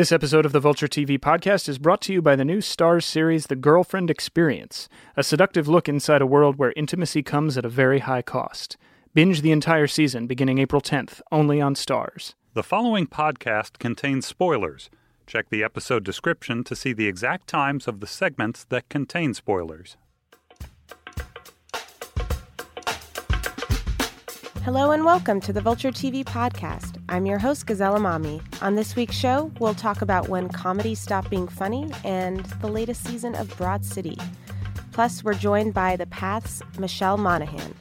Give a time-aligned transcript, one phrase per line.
[0.00, 3.02] This episode of the Vulture TV podcast is brought to you by the new Starz
[3.02, 7.68] series, The Girlfriend Experience, a seductive look inside a world where intimacy comes at a
[7.68, 8.78] very high cost.
[9.12, 12.32] Binge the entire season beginning April 10th, only on Starz.
[12.54, 14.88] The following podcast contains spoilers.
[15.26, 19.98] Check the episode description to see the exact times of the segments that contain spoilers.
[24.62, 27.00] Hello and welcome to the Vulture TV podcast.
[27.08, 28.42] I'm your host, Gazelle Emami.
[28.62, 33.02] On this week's show, we'll talk about when comedy stopped being funny and the latest
[33.06, 34.18] season of Broad City.
[34.92, 37.74] Plus, we're joined by The Path's Michelle Monaghan.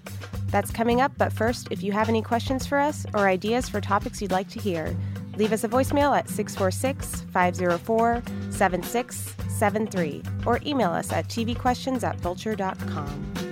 [0.48, 3.82] That's coming up, but first, if you have any questions for us or ideas for
[3.82, 4.96] topics you'd like to hear,
[5.36, 13.49] leave us a voicemail at 646 504 7673 or email us at tvquestions at vulture.com.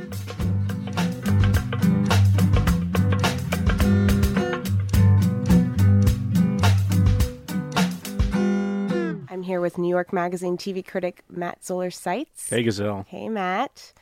[9.47, 12.49] here with New York Magazine TV critic Matt Zoller Seitz.
[12.49, 13.05] Hey, Gazelle.
[13.07, 13.93] Hey, Matt.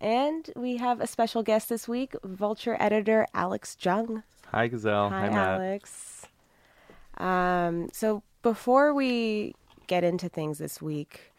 [0.00, 4.22] And we have a special guest this week, Vulture editor Alex Jung.
[4.50, 5.10] Hi, Gazelle.
[5.10, 5.60] Hi, Matt.
[5.60, 6.26] Alex.
[7.18, 9.54] Um, so before we
[9.86, 11.32] get into things this week,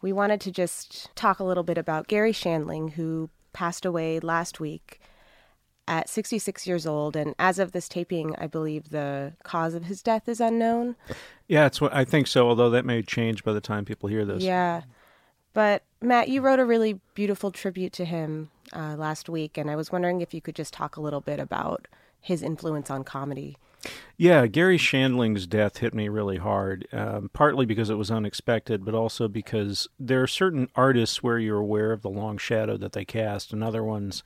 [0.00, 4.58] we wanted to just talk a little bit about Garry Shandling, who passed away last
[4.58, 5.00] week
[5.92, 7.16] at 66 years old.
[7.16, 10.96] And as of this taping, I believe the cause of his death is unknown.
[11.48, 12.48] Yeah, it's what I think so.
[12.48, 14.42] Although that may change by the time people hear this.
[14.42, 14.82] Yeah.
[15.52, 19.76] But Matt, you wrote a really beautiful tribute to him uh, last week, and I
[19.76, 21.88] was wondering if you could just talk a little bit about
[22.22, 23.58] his influence on comedy.
[24.16, 28.94] Yeah, Garry Shandling's death hit me really hard, um, partly because it was unexpected, but
[28.94, 33.04] also because there are certain artists where you're aware of the long shadow that they
[33.04, 34.22] cast, and other ones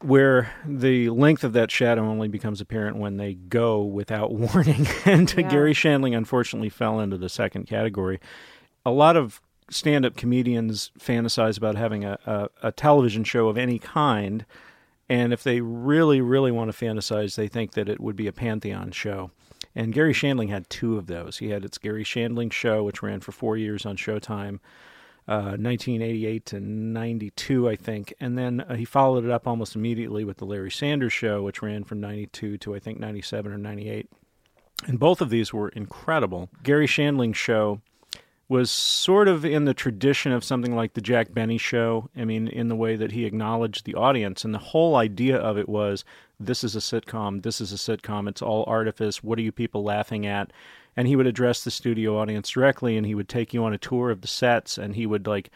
[0.00, 4.86] where the length of that shadow only becomes apparent when they go without warning.
[5.04, 5.48] and Yeah.
[5.48, 8.20] Garry Shandling unfortunately fell into the second category.
[8.84, 13.56] A lot of stand up comedians fantasize about having a, a, a television show of
[13.56, 14.44] any kind.
[15.08, 18.32] And if they really, really want to fantasize, they think that it would be a
[18.32, 19.30] Pantheon show.
[19.74, 21.38] And Garry Shandling had two of those.
[21.38, 24.60] He had its Garry Shandling show, which ran for four years on Showtime,
[25.26, 28.14] uh, 1988 to 92, I think.
[28.20, 31.62] And then uh, he followed it up almost immediately with the Larry Sanders show, which
[31.62, 34.10] ran from 92 to I think 97 or 98.
[34.86, 36.50] And both of these were incredible.
[36.62, 37.80] Garry Shandling's show
[38.48, 42.10] was sort of in the tradition of something like the Jack Benny show.
[42.14, 44.44] I mean, in the way that he acknowledged the audience.
[44.44, 46.04] And the whole idea of it was
[46.38, 49.22] this is a sitcom, this is a sitcom, it's all artifice.
[49.22, 50.52] What are you people laughing at?
[50.96, 53.78] And he would address the studio audience directly and he would take you on a
[53.78, 55.50] tour of the sets and he would like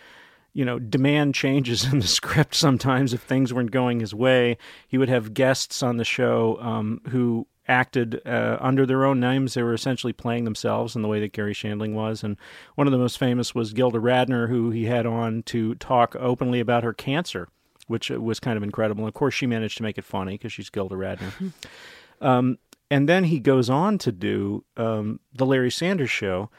[0.54, 4.59] you know, demand changes in the script sometimes if things weren't going his way.
[4.88, 9.54] He would have guests on the show um, who acted uh, under their own names.
[9.54, 12.25] They were essentially playing themselves in the way that Garry Shandling was.
[12.25, 12.37] And
[12.75, 16.60] one of the most famous was Gilda Radner, who he had on to talk openly
[16.60, 17.49] about her cancer,
[17.87, 19.03] which was kind of incredible.
[19.03, 21.53] And of course, she managed to make it funny because she's Gilda Radner.
[22.22, 22.59] um,
[22.91, 26.50] and then he goes on to do um, the Larry Sanders Show,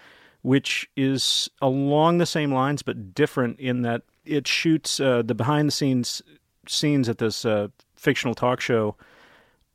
[0.42, 5.68] which is along the same lines but different in that it shoots uh, the behind
[5.68, 6.22] the scenes
[6.68, 8.96] scenes at this uh, fictional talk show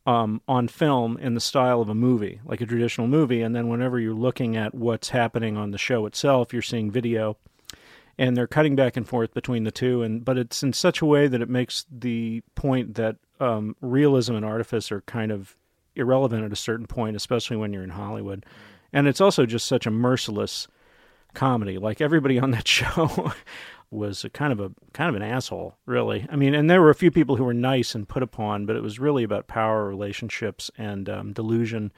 [0.07, 3.43] um, on film in the style of a movie, like a traditional movie.
[3.43, 7.37] And then whenever you're looking at what's happening on the show itself, you're seeing video,
[8.17, 10.03] and they're cutting back and forth between the two.
[10.03, 14.37] And but it's in such a way that it makes the point that um, realism
[14.37, 15.57] and artifice are kind of
[15.97, 18.45] irrelevant at a certain point, especially when you're in Hollywood.
[18.93, 20.69] And it's also just such a merciless
[21.35, 21.79] comedy.
[21.79, 23.33] Like everybody on that show
[23.91, 26.27] was a kind of a kind of an asshole, really.
[26.31, 28.77] I mean, and there were a few people who were nice and put upon, but
[28.77, 31.93] it was really about power relationships and um, delusion.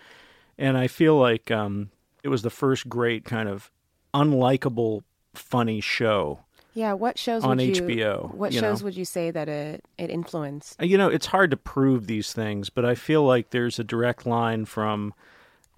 [0.59, 1.91] And I feel like um,
[2.23, 3.71] it was the first great kind of
[4.15, 5.03] unlikable,
[5.35, 6.41] funny show.
[6.77, 8.85] Yeah, what shows On would you, HBO, What shows know.
[8.85, 10.79] would you say that it it influenced?
[10.81, 13.85] Uh, you know, it's hard to prove these things, but I feel like there's a
[13.85, 15.15] direct line from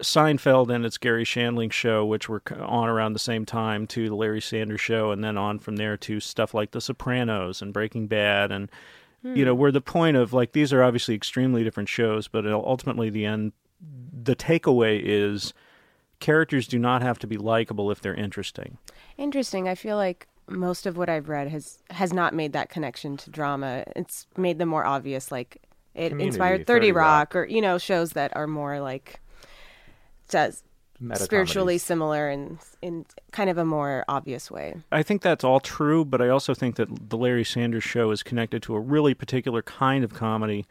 [0.03, 4.15] Seinfeld and its Garry Shandling show, which were on around the same time, to the
[4.15, 8.07] Larry Sanders show, and then on from there to stuff like The Sopranos and Breaking
[8.07, 8.69] Bad, and
[9.23, 9.61] you know, hmm.
[9.61, 13.53] where the point of like these are obviously extremely different shows, but ultimately the end,
[14.11, 15.53] the takeaway is
[16.19, 18.77] characters do not have to be likable if they're interesting.
[19.17, 19.67] Interesting.
[19.67, 23.29] I feel like most of what I've read has has not made that connection to
[23.29, 23.83] drama.
[23.95, 25.31] It's made them more obvious.
[25.31, 25.61] Like
[25.95, 27.33] it Community, inspired 30 Thirty Rock.
[27.33, 29.19] Rock, or you know shows that are more like
[31.01, 34.75] Meta spiritually similar and in kind of a more obvious way.
[34.91, 38.21] I think that's all true, but I also think that the Larry Sanders show is
[38.21, 40.65] connected to a really particular kind of comedy,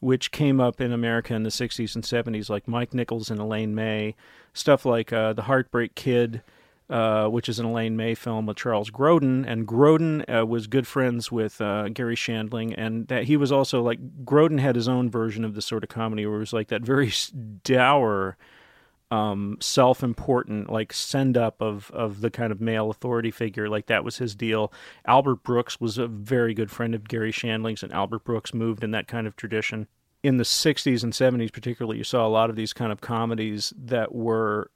[0.00, 3.74] which came up in America in the 60s and 70s, like Mike Nichols and Elaine
[3.74, 4.14] May,
[4.54, 6.42] stuff like uh, The Heartbreak Kid,
[6.88, 10.86] uh, which is an Elaine May film with Charles Grodin, and Grodin uh, was good
[10.86, 15.10] friends with uh, Garry Shandling, and that he was also like Grodin had his own
[15.10, 17.12] version of this sort of comedy where it was like that very
[17.64, 18.36] dour,
[19.10, 24.04] um, self-important like send up of of the kind of male authority figure, like that
[24.04, 24.72] was his deal.
[25.06, 28.92] Albert Brooks was a very good friend of Garry Shandling's, and Albert Brooks moved in
[28.92, 29.88] that kind of tradition.
[30.22, 33.72] In the 60s and 70s, particularly, you saw a lot of these kind of comedies
[33.76, 34.70] that were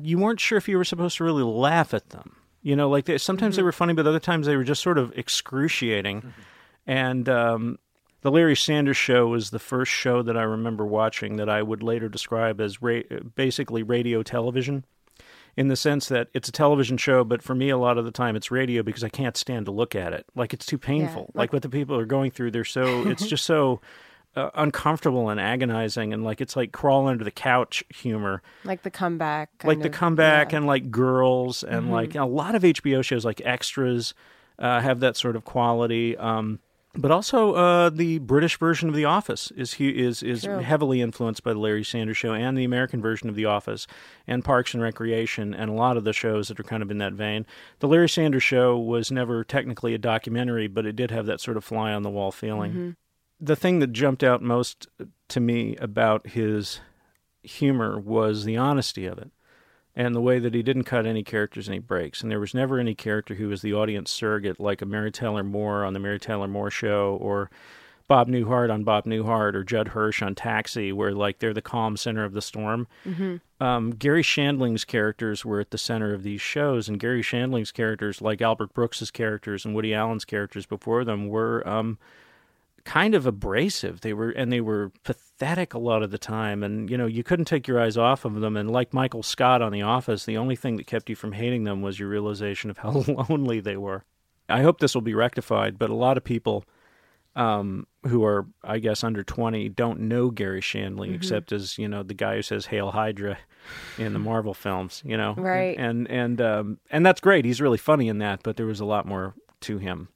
[0.00, 2.36] you weren't sure if you were supposed to really laugh at them.
[2.62, 3.60] You know, like they, sometimes mm-hmm.
[3.60, 6.20] they were funny, but other times they were just sort of excruciating.
[6.20, 6.40] Mm-hmm.
[6.86, 7.78] And um,
[8.22, 11.82] the Larry Sanders Show was the first show that I remember watching that I would
[11.82, 13.00] later describe as ra-
[13.34, 14.84] basically radio television,
[15.56, 18.10] in the sense that it's a television show, but for me, a lot of the
[18.10, 20.24] time it's radio because I can't stand to look at it.
[20.34, 21.22] Like it's too painful.
[21.22, 23.80] Yeah, like, like what the people are going through, they're so it's just so
[24.34, 28.90] uh, uncomfortable and agonizing and like it's like crawl under the couch humor like the
[28.90, 30.58] comeback like of, the comeback yeah.
[30.58, 31.92] and like girls and mm-hmm.
[31.92, 34.14] like a lot of hbo shows like extras
[34.58, 36.58] uh, have that sort of quality um,
[36.94, 40.60] but also uh, the british version of the office is is is True.
[40.60, 43.86] heavily influenced by the larry sanders show and the american version of the office
[44.26, 46.96] and parks and recreation and a lot of the shows that are kind of in
[46.98, 47.44] that vein
[47.80, 51.58] the larry sanders show was never technically a documentary but it did have that sort
[51.58, 52.90] of fly on the wall feeling mm-hmm
[53.42, 54.86] the thing that jumped out most
[55.28, 56.80] to me about his
[57.42, 59.32] humor was the honesty of it
[59.96, 62.22] and the way that he didn't cut any characters any breaks.
[62.22, 65.42] And there was never any character who was the audience surrogate, like a Mary Tyler
[65.42, 67.50] Moore on the Mary Tyler Moore Show, or
[68.06, 71.96] Bob Newhart on Bob Newhart, or Judd Hirsch on Taxi, where like they're the calm
[71.96, 72.86] center of the storm.
[73.04, 73.36] Mm-hmm.
[73.62, 78.22] Um, Garry Shandling's characters were at the center of these shows, and Garry Shandling's characters,
[78.22, 81.66] like Albert Brooks's characters and Woody Allen's characters before them, were.
[81.68, 81.98] Um,
[82.84, 84.00] kind of abrasive.
[84.00, 87.22] They were and they were pathetic a lot of the time and you know, you
[87.22, 90.36] couldn't take your eyes off of them and like Michael Scott on The Office, the
[90.36, 92.90] only thing that kept you from hating them was your realization of how
[93.28, 94.04] lonely they were.
[94.48, 96.64] I hope this will be rectified, but a lot of people
[97.34, 101.14] um, who are, I guess, under 20 don't know Garry Shandling mm-hmm.
[101.14, 103.38] except as, you know, the guy who says Hail Hydra
[103.96, 105.34] in the Marvel films, you know.
[105.34, 105.78] Right.
[105.78, 107.44] And and um, and that's great.
[107.44, 110.08] He's really funny in that, but there was a lot more to him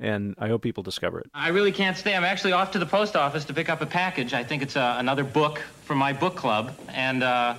[0.00, 1.30] and I hope people discover it.
[1.34, 2.14] I really can't stay.
[2.14, 4.34] I'm actually off to the post office to pick up a package.
[4.34, 7.54] I think it's uh, another book from my book club, and uh...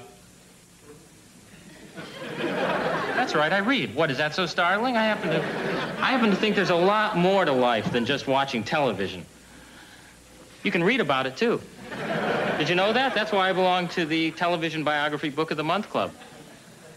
[2.38, 3.52] that's right.
[3.54, 3.96] I read.
[3.96, 4.98] What is that so startling?
[4.98, 5.40] I happen to,
[6.02, 9.26] I happen to think there's a lot more to life than just watching television.
[10.64, 11.62] You can read about it too.
[12.58, 13.14] Did you know that?
[13.14, 16.12] That's why I belong to the Television Biography Book of the Month Club.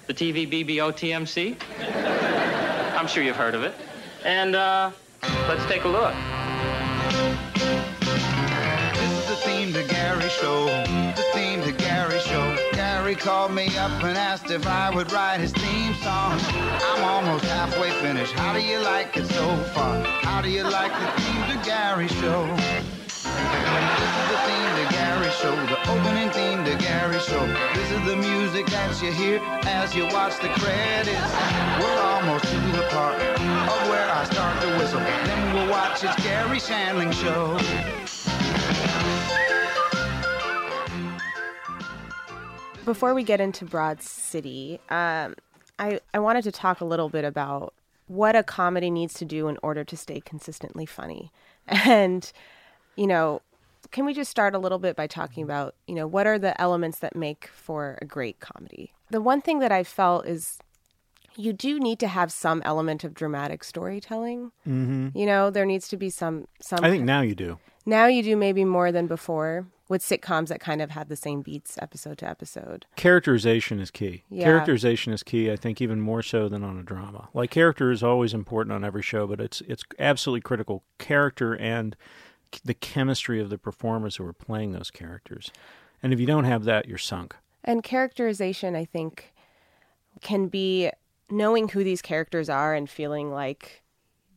[0.06, 1.56] The TV BBO TMC.
[2.96, 3.74] I'm sure you've heard of it.
[4.24, 4.90] And, uh,
[5.48, 6.12] Let's take a look.
[8.92, 10.66] This is the theme to Garry show.
[10.66, 12.54] The theme to Garry show.
[12.74, 16.38] Garry called me up and asked if I would write his theme song.
[16.42, 18.34] I'm almost halfway finished.
[18.34, 20.04] How do you like it so far?
[20.04, 22.97] How do you like the theme to Garry show?
[23.38, 27.46] The theme to Garry show, the opening theme to Garry show.
[27.74, 31.30] This is the music that you hear as you watch the credits.
[31.78, 35.00] We're almost to the part of where I start to whistle.
[35.00, 37.58] Then we'll watch it's Garry Shandling show.
[42.84, 45.34] Before we get into Broad City, um,
[45.78, 47.74] I, I wanted to talk a little bit about
[48.06, 51.30] what a comedy needs to do in order to stay consistently funny.
[51.68, 52.32] And
[52.98, 53.40] you know,
[53.90, 56.60] can we just start a little bit by talking about, you know, what are the
[56.60, 58.92] elements that make for a great comedy?
[59.10, 60.58] The one thing that I felt is
[61.36, 64.50] you do need to have some element of dramatic storytelling.
[64.66, 65.16] Mm-hmm.
[65.16, 66.80] You know, there needs to be some some.
[66.82, 67.58] I think now you do.
[67.86, 71.40] Now you do maybe more than before with sitcoms that kind of have the same
[71.40, 72.84] beats episode to episode.
[72.96, 74.24] Characterization is key.
[74.28, 74.44] Yeah.
[74.44, 75.50] Characterization is key.
[75.50, 77.28] I think even more so than on a drama.
[77.32, 80.82] Like character is always important on every show, but it's it's absolutely critical.
[80.98, 81.96] Character and
[82.64, 85.50] the chemistry of the performers who are playing those characters.
[86.02, 87.36] And if you don't have that, you're sunk.
[87.64, 89.32] And characterization, I think,
[90.20, 90.90] can be
[91.30, 93.82] knowing who these characters are and feeling like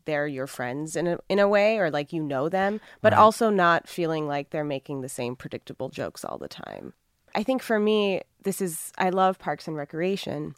[0.05, 3.19] they're your friends in a, in a way or like you know them, but right.
[3.19, 6.93] also not feeling like they're making the same predictable jokes all the time.
[7.33, 10.55] I think for me, this is, I love Parks and Recreation,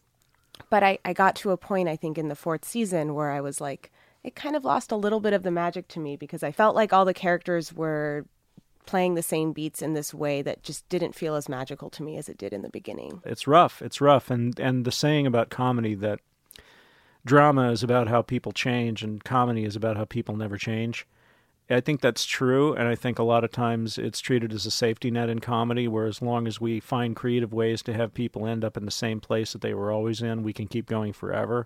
[0.70, 3.42] but I, I got to a point, I think, in the fourth season where I
[3.42, 3.92] was like,
[4.24, 6.76] it kind of lost a little bit of the magic to me because I felt
[6.76, 8.26] like all the characters were
[8.86, 12.18] playing the same beats in this way that just didn't feel as magical to me
[12.18, 13.22] as it did in the beginning.
[13.26, 13.82] It's rough.
[13.82, 16.20] It's rough and and the saying about comedy that
[17.26, 21.08] drama is about how people change and comedy is about how people never change
[21.70, 24.72] I think that's true, and I think a lot of times it's treated as a
[24.72, 28.46] safety net in comedy, where as long as we find creative ways to have people
[28.46, 31.14] end up in the same place that they were always in, we can keep going
[31.14, 31.66] forever.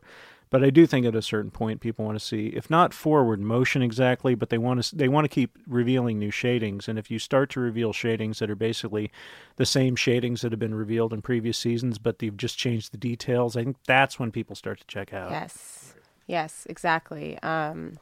[0.50, 3.42] But I do think at a certain point, people want to see, if not forward
[3.42, 6.88] motion exactly, but they want to they want to keep revealing new shadings.
[6.88, 9.12] And if you start to reveal shadings that are basically
[9.58, 12.98] the same shadings that have been revealed in previous seasons, but they've just changed the
[12.98, 15.32] details, I think that's when people start to check out.
[15.32, 15.94] Yes.
[16.28, 17.40] Yes, exactly.
[17.40, 18.00] Um,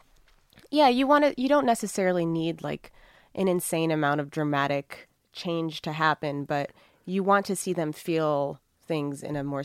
[0.72, 1.42] yeah, you want to.
[1.42, 2.92] You don't necessarily need like
[3.36, 6.72] an insane amount of dramatic change to happen, but
[7.06, 9.64] you want to see them feel things in a more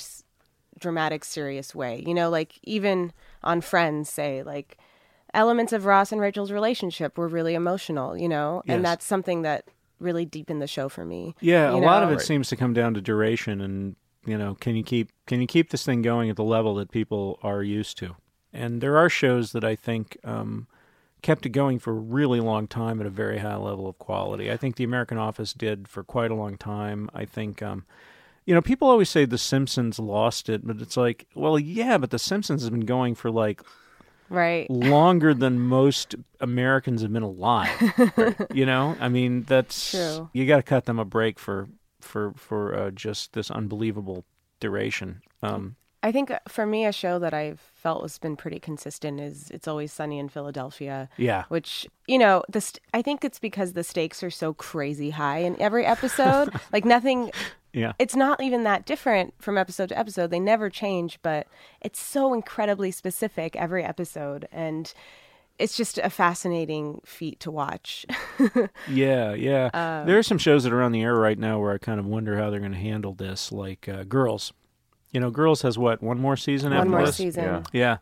[0.78, 2.02] dramatic, serious way.
[2.06, 3.12] You know, like even
[3.42, 4.78] on Friends, say like
[5.34, 8.16] elements of Ross and Rachel's relationship were really emotional.
[8.16, 8.74] You know, Yes.
[8.74, 9.64] and that's something that
[9.98, 11.34] really deepened the show for me.
[11.40, 12.16] Yeah, a lot of know?
[12.16, 13.96] it seems to come down to duration and
[14.26, 16.90] you know, can you keep can you keep this thing going at the level that
[16.90, 18.16] people are used to?
[18.52, 20.66] And there are shows that I think um,
[21.22, 24.50] kept it going for a really long time at a very high level of quality.
[24.50, 27.08] I think The American Office did for quite a long time.
[27.14, 27.84] I think um,
[28.46, 32.10] you know, people always say The Simpsons lost it, but it's like, well, yeah, but
[32.10, 33.62] The Simpsons has been going for like
[34.28, 34.70] Right.
[34.70, 37.68] longer than most Americans have been alive.
[38.54, 40.30] You know, I mean, that's True.
[40.32, 41.68] You got to cut them a break for
[42.00, 44.24] for for uh, just this unbelievable
[44.60, 45.22] duration.
[45.42, 49.20] Um, I think uh, for me, a show that I've felt has been pretty consistent
[49.20, 51.08] is It's Always Sunny in Philadelphia.
[51.18, 51.44] Yeah.
[51.48, 55.38] Which, you know, this st- I think it's because the stakes are so crazy high
[55.38, 56.50] in every episode.
[56.72, 57.30] like nothing,
[57.72, 60.30] yeah, it's not even that different from episode to episode.
[60.30, 61.46] They never change, but
[61.80, 64.48] it's so incredibly specific every episode.
[64.50, 64.92] And
[65.58, 68.06] it's just a fascinating feat to watch.
[68.88, 69.70] yeah, yeah.
[69.74, 72.00] Um, there are some shows that are on the air right now where I kind
[72.00, 74.52] of wonder how they're going to handle this, like uh, Girls.
[75.12, 77.16] You know, Girls has what one more season One after more this?
[77.16, 77.44] season.
[77.44, 77.62] Yeah.
[77.72, 77.92] Yeah,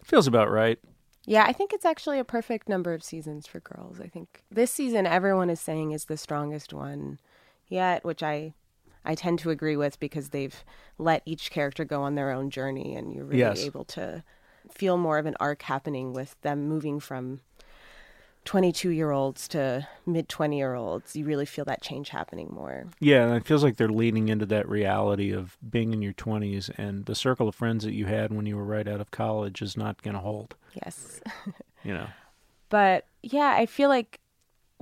[0.00, 0.78] it feels about right.
[1.26, 4.00] Yeah, I think it's actually a perfect number of seasons for girls.
[4.00, 7.18] I think this season everyone is saying is the strongest one
[7.68, 8.54] yet, which I
[9.04, 10.62] I tend to agree with because they've
[10.98, 13.64] let each character go on their own journey and you're really Yes.
[13.64, 14.22] able to
[14.70, 17.40] feel more of an arc happening with them moving from
[18.44, 21.14] 22 year olds to mid 20 year olds.
[21.14, 22.86] You really feel that change happening more.
[22.98, 26.70] Yeah, and it feels like they're leaning into that reality of being in your 20s
[26.78, 29.60] and the circle of friends that you had when you were right out of college
[29.62, 30.54] is not going to hold,
[30.84, 31.20] Yes.
[31.84, 32.06] you know.
[32.70, 34.19] But yeah, I feel like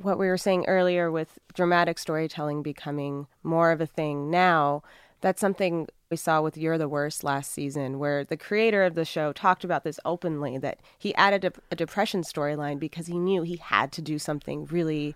[0.02, 4.82] what we were saying earlier with dramatic storytelling becoming more of a thing now,
[5.20, 9.04] that's something we saw with You're the Worst last season, where the creator of the
[9.04, 13.42] show talked about this openly that he added a, a depression storyline because he knew
[13.42, 15.14] he had to do something really,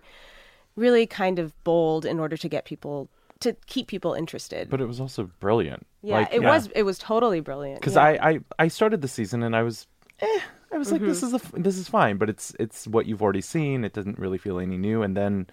[0.75, 3.09] really kind of bold in order to get people
[3.39, 4.69] to keep people interested.
[4.69, 5.85] But it was also brilliant.
[6.01, 6.49] yeah, Like, it yeah.
[6.49, 7.79] was it was totally brilliant.
[7.79, 8.03] because yeah.
[8.03, 9.87] I, I I started the season and I was,
[10.19, 10.39] eh,
[10.73, 11.27] I was like, this Mm-hmm.
[11.27, 13.83] is a f- this is fine, but it's it's what you've already seen.
[13.85, 15.03] It doesn't really feel any new.
[15.03, 15.47] And then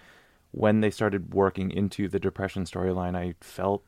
[0.52, 3.84] when they started working into the depression storyline, I felt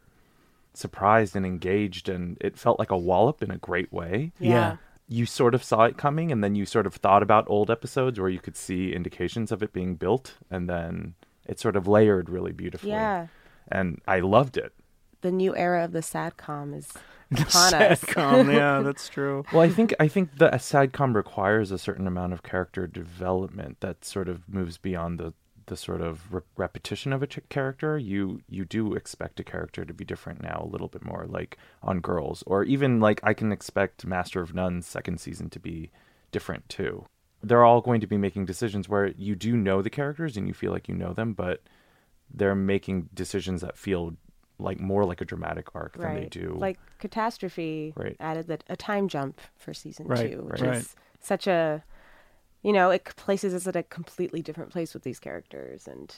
[0.74, 4.32] surprised and engaged, and it felt like a wallop in a great way.
[4.38, 4.76] yeah.
[5.08, 8.18] You sort of saw it coming, and then you sort of thought about old episodes
[8.18, 11.14] where you could see indications of it being built, and then
[11.46, 12.92] it sort of layered really beautifully.
[12.92, 13.26] Yeah.
[13.68, 14.72] and I loved it.
[15.20, 16.88] The new era of the sadcom is
[17.40, 18.00] upon us.
[18.00, 19.44] Satcom, yeah, that's true.
[19.52, 23.80] Well, I think I think the a sadcom requires a certain amount of character development
[23.80, 25.34] that sort of moves beyond the
[25.66, 27.96] the sort of re- repetition of a ch- character.
[27.98, 31.56] You you do expect a character to be different now a little bit more, like
[31.82, 35.90] on Girls, or even like I can expect Master of None's second season to be
[36.30, 37.04] different too.
[37.42, 40.54] They're all going to be making decisions where you do know the characters and you
[40.54, 41.62] feel like you know them, but
[42.32, 44.14] they're making decisions that feel
[44.58, 46.54] like more like a dramatic arc than they do.
[46.58, 48.16] Like Catastrophe Right.
[48.20, 50.76] added the, a time jump for season Right, two, which right.
[50.76, 51.82] is such a,
[52.62, 56.14] you know, it places us at a completely different place with these characters, and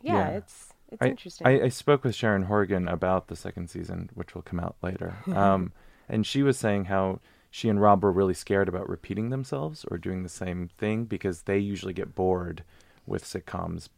[0.00, 0.28] yeah, Yeah.
[0.38, 1.46] it's it's I, interesting.
[1.46, 5.16] I, I spoke with Sharon Horgan about the second season, which will come out later.
[5.26, 5.72] Um,
[6.08, 9.98] and she was saying how she and Rob were really scared about repeating themselves or
[9.98, 12.62] doing the same thing because they usually get bored
[13.06, 13.88] with sitcoms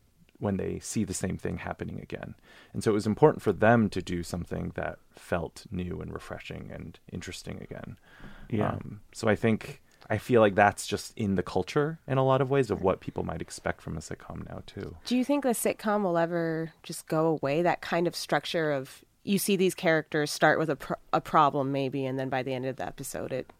[0.40, 2.35] when they see the same thing happening again.
[2.73, 6.70] And so it was important for them to do something that felt new and refreshing
[6.73, 7.97] and interesting again.
[8.49, 8.70] Yeah.
[8.70, 12.40] Um, so I think I feel like that's just in the culture in a lot
[12.40, 14.97] of ways of what people might expect from a sitcom now too.
[15.06, 17.62] Do you think the sitcom will ever just go away?
[17.62, 21.70] That kind of structure of you see these characters start with a pro- a problem
[21.70, 23.52] maybe, and then by the end of the episode it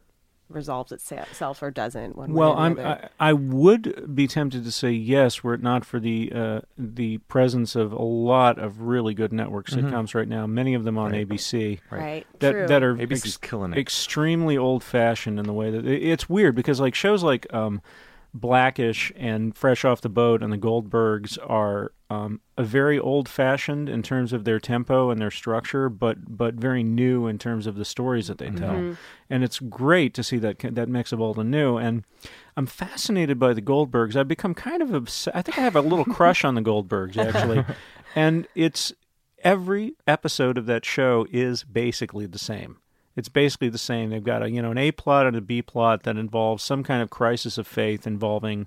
[0.51, 2.17] resolves itself or doesn't.
[2.17, 2.99] One Well, way or the I'm.
[3.21, 7.19] I, I would be tempted to say yes, were it not for the uh, the
[7.19, 10.47] presence of a lot of really good network sitcoms right now.
[10.47, 12.27] Many of them on ABC right.
[12.41, 12.67] that True.
[12.67, 13.79] that are ABC's killing it.
[13.79, 17.81] extremely old fashioned in the way that it- it's weird because like shows like um,
[18.33, 23.89] Blackish and Fresh Off the Boat and the Goldbergs are um, a very old fashioned
[23.89, 27.77] in terms of their tempo and their structure, but but very new in terms of
[27.77, 28.97] the stories that they tell.
[29.29, 31.77] And it's great to see that that mix of old and new.
[31.77, 32.05] And
[32.57, 34.17] I'm fascinated by the Goldbergs.
[34.17, 37.17] I've become kind of obs- I think I have a little crush on the Goldbergs
[37.17, 37.65] actually,
[38.15, 38.93] and it's
[39.43, 42.79] every episode of that show is basically the same.
[43.21, 44.09] It's basically the same.
[44.09, 46.83] They've got a you know an A plot and a B plot that involves some
[46.83, 48.67] kind of crisis of faith involving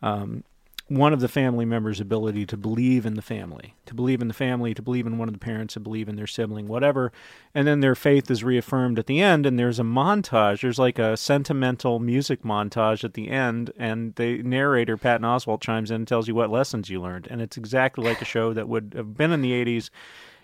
[0.00, 0.44] um,
[0.86, 4.34] one of the family members' ability to believe in the family, to believe in the
[4.34, 7.10] family, to believe in one of the parents, to believe in their sibling, whatever.
[7.52, 10.62] And then their faith is reaffirmed at the end, and there's a montage.
[10.62, 15.90] There's like a sentimental music montage at the end, and the narrator, Patton Oswalt, chimes
[15.90, 17.26] in and tells you what lessons you learned.
[17.28, 19.90] And it's exactly like a show that would have been in the 80s.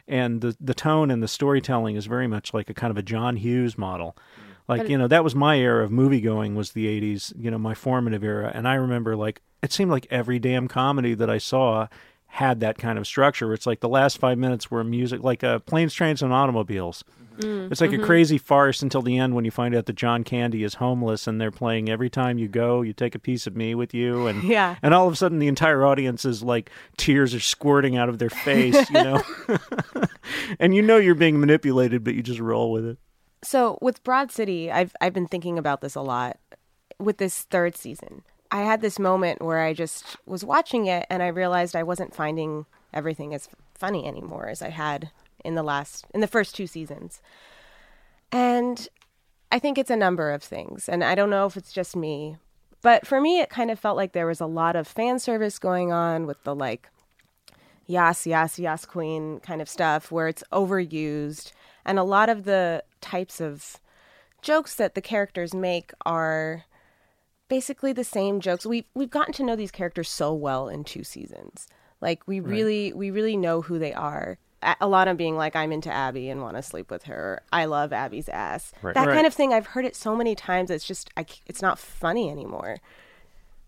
[0.08, 3.02] And the, the tone and the storytelling is very much like a kind of a
[3.02, 4.16] John Hughes model.
[4.68, 7.58] Like, you know, that was my era of movie going was the 80s, you know,
[7.58, 8.50] my formative era.
[8.52, 11.88] And I remember like it seemed like every damn comedy that I saw
[12.26, 13.52] had that kind of structure.
[13.54, 17.04] It's like the last five minutes were music, like uh, planes, trains, and automobiles.
[17.38, 18.04] Mm, it's like a mm-hmm.
[18.04, 21.40] crazy farce until the end when you find out that John Candy is homeless and
[21.40, 24.42] they're playing every time you go, you take a piece of me with you, and
[24.46, 24.76] Yeah.
[24.82, 28.18] and all of a sudden the entire audience is like tears are squirting out of
[28.18, 29.22] their face, you know,
[30.60, 32.98] and you know you're being manipulated, but you just roll with it.
[33.42, 36.38] So with Broad City, I've I've been thinking about this a lot
[36.98, 38.22] with this third season.
[38.50, 42.14] I had this moment where I just was watching it and I realized I wasn't
[42.14, 45.10] finding everything as funny anymore as I had
[45.46, 47.20] in the last in the first two seasons.
[48.32, 48.88] And
[49.50, 52.36] I think it's a number of things and I don't know if it's just me,
[52.82, 55.58] but for me it kind of felt like there was a lot of fan service
[55.58, 56.88] going on with the like
[57.86, 61.52] yas yas yas queen kind of stuff where it's overused
[61.84, 63.78] and a lot of the types of
[64.42, 66.64] jokes that the characters make are
[67.48, 68.66] basically the same jokes.
[68.66, 71.66] We've we've gotten to know these characters so well in two seasons.
[72.00, 76.28] Like we really we really know who they are Alana being like I'm into Abby
[76.28, 78.94] and want to sleep with her I love Abby's ass Right.
[78.94, 79.14] that Right.
[79.14, 81.78] kind of thing I've heard it so many times it's just I, c- it's not
[81.78, 82.78] funny anymore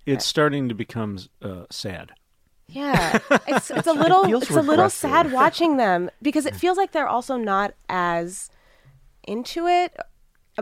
[0.07, 2.12] It's starting to become uh, sad.
[2.70, 6.77] Yeah, it's it's a little feels it's a little sad watching them because it feels
[6.77, 8.51] like they're also not as
[9.27, 9.96] into it.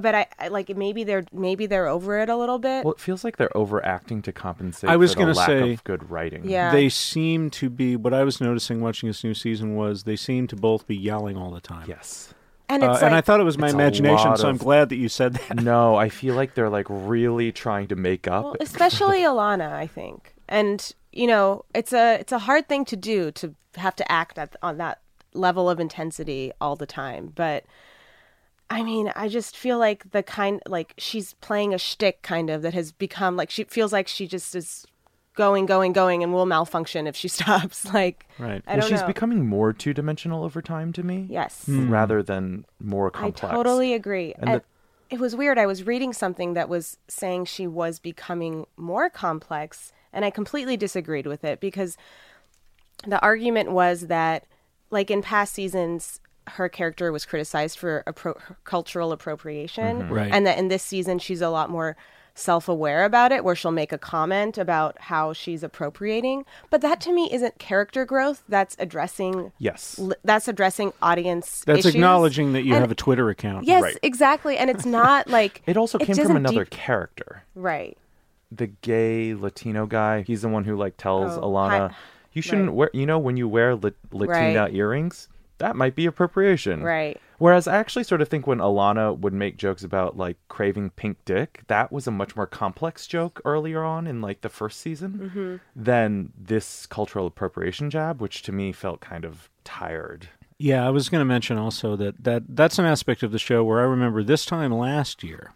[0.00, 2.84] But I, I like maybe they're maybe they're over it a little bit.
[2.84, 6.48] Well, it feels like they're overacting to compensate I was gonna say- of good writing.
[6.48, 6.70] Yeah.
[6.72, 7.96] They seem to be.
[7.96, 11.36] What I was noticing watching this new season was they seem to both be yelling
[11.36, 11.86] all the time.
[11.88, 12.34] Yes.
[12.68, 14.96] and Uh, it's and I thought it was my imagination, so I'm of- glad that
[14.96, 15.62] you said that.
[15.62, 18.44] No, I feel like they're like really trying to make up.
[18.44, 20.34] well, especially Alana, I think.
[20.48, 24.38] And you know, it's a it's a hard thing to do to have to act
[24.38, 25.00] at, on that
[25.32, 27.32] level of intensity all the time.
[27.34, 27.64] But
[28.68, 32.62] I mean, I just feel like the kind like she's playing a shtick kind of
[32.62, 34.86] that has become like she feels like she just is
[35.34, 37.92] going, going, going, and will malfunction if she stops.
[37.92, 38.62] Like, Right.
[38.66, 39.06] I well, don't she's know.
[39.06, 41.26] becoming more two dimensional over time to me.
[41.30, 41.90] yes, hmm.
[41.90, 43.44] Rather than more complex.
[43.52, 44.34] I totally agree.
[44.38, 44.64] And And the-
[45.14, 45.58] it was weird.
[45.58, 50.76] I was reading something that was saying she was becoming more complex, and I completely
[50.76, 51.96] disagreed with it because
[53.06, 54.44] the argument was that,
[54.90, 60.12] like in past seasons, her character was criticized for appro- cultural appropriation, mm-hmm.
[60.12, 60.30] Right.
[60.32, 61.96] and that in this season she's a lot more
[62.38, 67.10] self-aware about it where she'll make a comment about how she's appropriating but that to
[67.10, 69.98] me isn't character growth that's addressing Yes.
[69.98, 71.94] li- that's addressing audience That's issues.
[71.94, 73.64] acknowledging that you And- have a Twitter account.
[73.64, 73.98] Yes, Right.
[74.02, 74.58] exactly.
[74.58, 77.42] And it's not like It also came doesn't from another deep- character.
[77.54, 77.96] right.
[78.52, 80.20] The gay Latino guy.
[80.22, 81.94] He's the one who like tells Oh, Alana, hi-
[82.34, 82.74] "You shouldn't right.
[82.76, 82.90] wear.
[82.92, 84.74] You know, when you wear la- Latina Right.
[84.74, 87.20] earrings, that might be appropriation." Right.
[87.38, 91.18] Whereas I actually sort of think when Alana would make jokes about like craving pink
[91.26, 95.30] dick, that was a much more complex joke earlier on in like the first season
[95.34, 95.56] Mm-hmm.
[95.74, 100.28] than this cultural appropriation jab, which to me felt kind of tired.
[100.58, 103.62] Yeah, I was going to mention also that, that that's an aspect of the show
[103.62, 105.52] where I remember this time last year,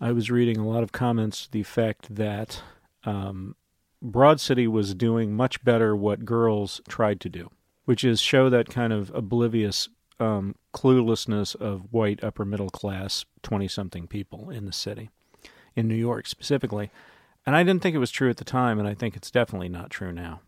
[0.00, 2.62] I was reading a lot of comments to the effect that
[3.04, 3.54] um,
[4.00, 7.50] Broad City was doing much better what girls tried to do,
[7.84, 9.88] which is show that kind of oblivious
[10.20, 15.10] um, cluelessness of white upper middle class 20 something people in the city,
[15.74, 16.90] in New York specifically.
[17.46, 19.68] And I didn't think it was true at the time, and I think it's definitely
[19.68, 20.40] not true now.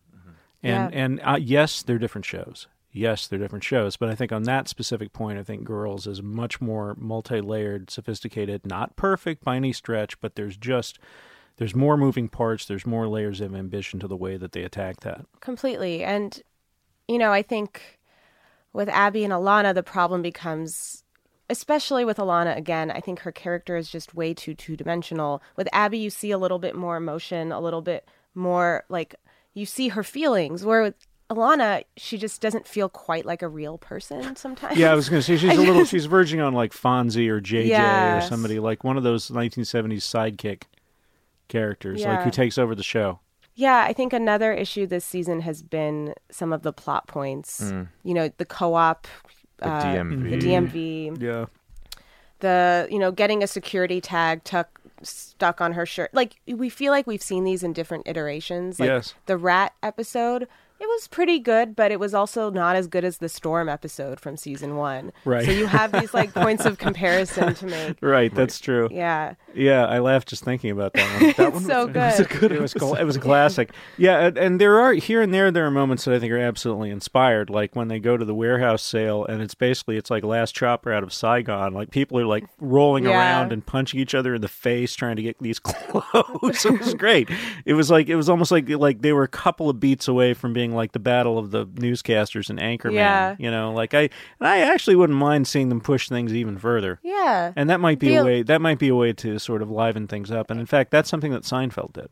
[0.63, 0.99] And Yeah.
[0.99, 2.67] and uh, yes, they're different shows.
[2.91, 6.23] Yes, they're different shows, but I think on that specific point, I think Girls is
[6.23, 10.97] much more multi-layered, sophisticated, not perfect by any stretch, but there's just
[11.57, 15.01] there's more moving parts, there's more layers of ambition to the way that they attack
[15.01, 15.25] that.
[15.41, 16.03] Completely.
[16.03, 16.41] And
[17.07, 17.99] you know, I think
[18.73, 21.03] with Abby and Alana the problem becomes
[21.49, 25.41] especially with Alana again, I think her character is just way too two dimensional.
[25.55, 29.15] With Abby, you see a little bit more emotion, a little bit more like
[29.53, 30.65] you see her feelings.
[30.65, 30.95] Where with
[31.29, 34.77] Alana, she just doesn't feel quite like a real person sometimes.
[34.77, 35.85] Yeah, I was going to say she's a little.
[35.85, 38.25] She's verging on like Fonzie or JJ Yes.
[38.25, 40.63] or somebody like one of those 1970s sidekick
[41.47, 43.19] characters, like who takes over the show.
[43.59, 47.73] Yeah, I think another issue this season has been some of the plot points.
[48.03, 49.07] You know, the co-op,
[49.57, 50.29] The uh, DMV.
[50.29, 51.45] the DMV, Yeah,
[52.39, 56.13] the you know getting a security tag tuck stuck on her shirt.
[56.13, 58.79] Like we feel like we've seen these in different iterations.
[58.79, 59.15] Like Yes.
[59.25, 60.47] the rat episode,
[60.79, 64.19] it was pretty good, but it was also not as good as the storm episode
[64.19, 65.11] from season one.
[65.25, 65.45] Right.
[65.45, 67.97] So you have these like points of comparison to make.
[68.01, 68.33] right.
[68.33, 68.87] That's true.
[68.91, 71.33] Yeah, Yeah, I laughed just thinking about that one.
[71.37, 72.51] That it's so good.
[72.51, 73.71] it was cl- it was a classic.
[73.97, 76.37] Yeah, and, and there are here and there there are moments that I think are
[76.37, 77.49] absolutely inspired.
[77.49, 80.91] Like when they go to the warehouse sale, and it's basically it's like Last Chopper
[80.93, 81.73] out of Saigon.
[81.73, 83.11] Like people are like rolling Yeah.
[83.17, 85.59] around and punching each other in the face trying to get these
[86.01, 86.65] clothes.
[86.65, 87.29] it was great.
[87.65, 90.33] It was like it was almost like like they were a couple of beats away
[90.33, 92.93] from being like the battle of the newscasters and Anchorman.
[92.93, 93.35] Yeah.
[93.39, 94.01] You know, like I
[94.39, 96.99] and I actually wouldn't mind seeing them push things even further.
[97.03, 97.53] Yeah.
[97.55, 99.69] And that might be The- a way that might be a way to sort of
[99.69, 100.49] liven things up.
[100.51, 102.09] And in fact, that's something that Seinfeld did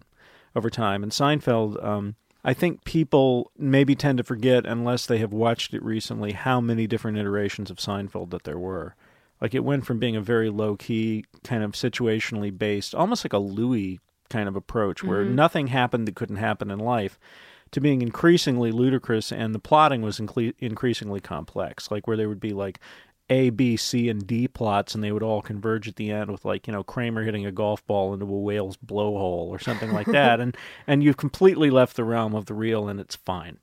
[0.56, 1.04] over time.
[1.04, 5.84] And Seinfeld, um, I think people maybe tend to forget unless they have watched it
[5.84, 8.96] recently how many different iterations of Seinfeld that there were.
[9.42, 13.34] Like it went from being a very low key, kind of situationally based, almost like
[13.34, 17.20] a Louis kind of approach where nothing happened that couldn't happen in life,
[17.72, 21.92] to being increasingly ludicrous, and the plotting was incle- increasingly complex.
[21.92, 22.80] Like where there would be like
[23.30, 26.46] A, B, C, and D plots, and they would all converge at the end with
[26.46, 30.08] like you know Kramer hitting a golf ball into a whale's blowhole or something like
[30.12, 30.56] that, and
[30.88, 33.58] and you've completely left the realm of the real, and it's fine.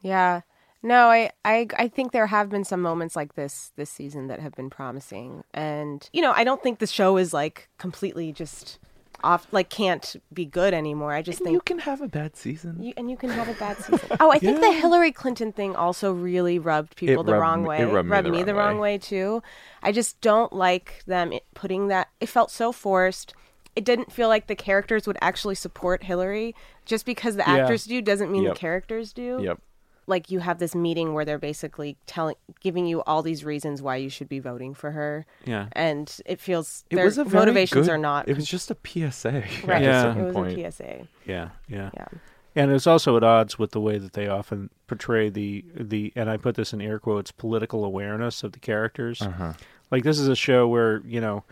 [0.00, 0.42] Yeah.
[0.84, 4.40] No, I, I I think there have been some moments like this this season that
[4.40, 5.44] have been promising.
[5.54, 8.80] And you know, I don't think the show is like completely just
[9.24, 11.12] off like can't be good anymore.
[11.12, 12.82] I just And think you can have a bad season.
[12.82, 14.00] you, and you can have a bad season.
[14.20, 17.68] Oh, I think the Hillary Clinton thing also really rubbed people the rubbed wrong me-
[17.68, 17.78] way.
[17.80, 18.94] it rubbed me the wrong way.
[18.94, 19.42] way too.
[19.82, 22.08] I just don't like them putting that.
[22.20, 23.34] It felt so forced.
[23.74, 26.54] It didn't feel like the characters would actually support Hillary.
[26.84, 27.58] Just because the Yeah.
[27.58, 28.54] actors do doesn't mean Yep.
[28.54, 29.60] the characters do Yep.
[30.06, 33.96] Like you have this meeting where they're basically telling giving you all these reasons why
[33.96, 35.66] you should be voting for her Yeah.
[35.72, 38.70] and it feels It their was a very motivations good- are not It was just
[38.70, 39.44] a PSA.
[39.64, 40.16] right Yeah.
[40.18, 40.58] it was point.
[40.58, 41.90] a psa Yeah, yeah.
[41.94, 42.08] yeah
[42.54, 46.28] And it's also at odds with the way that they often portray the the and
[46.28, 49.22] I put this in air quotes political awareness of the characters.
[49.22, 49.52] Uh-huh.
[49.90, 51.44] Like this is a show where you know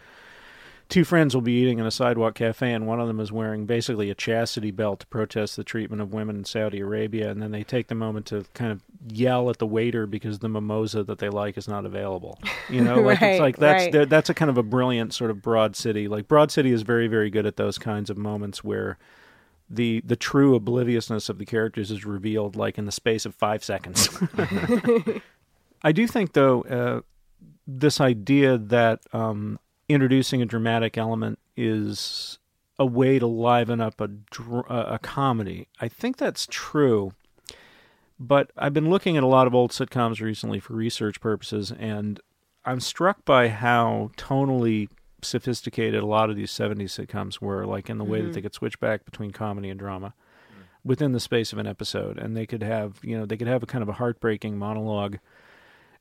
[0.90, 3.64] two friends will be eating in a sidewalk cafe, and one of them is wearing
[3.64, 7.53] basically a chastity belt to protest the treatment of women in Saudi Arabia, and then
[7.53, 11.18] they take the moment to kind of yell at the waiter because the mimosa that
[11.18, 12.38] they like is not available.
[12.68, 14.09] You know, like Right, it's like that's right.
[14.09, 16.07] that's a kind of a brilliant sort of Broad City.
[16.07, 18.96] Like Broad City is very very good at those kinds of moments where
[19.68, 23.64] the the true obliviousness of the characters is revealed like in the space of five
[23.64, 24.09] seconds.
[25.83, 27.00] I do think though uh,
[27.66, 29.59] this idea that um,
[29.92, 32.38] introducing a dramatic element is
[32.79, 35.68] a way to liven up a dr- a a comedy.
[35.81, 37.12] I think that's true.
[38.18, 42.20] But I've been looking at a lot of old sitcoms recently for research purposes, and
[42.64, 44.88] I'm struck by how tonally
[45.22, 48.33] sophisticated a lot of these 70s sitcoms were, like in the way that mm-hmm.
[48.33, 50.14] they could switch back between comedy and drama
[50.85, 52.18] within the space of an episode.
[52.18, 55.18] And they could have, you know, they could have a kind of a heartbreaking monologue,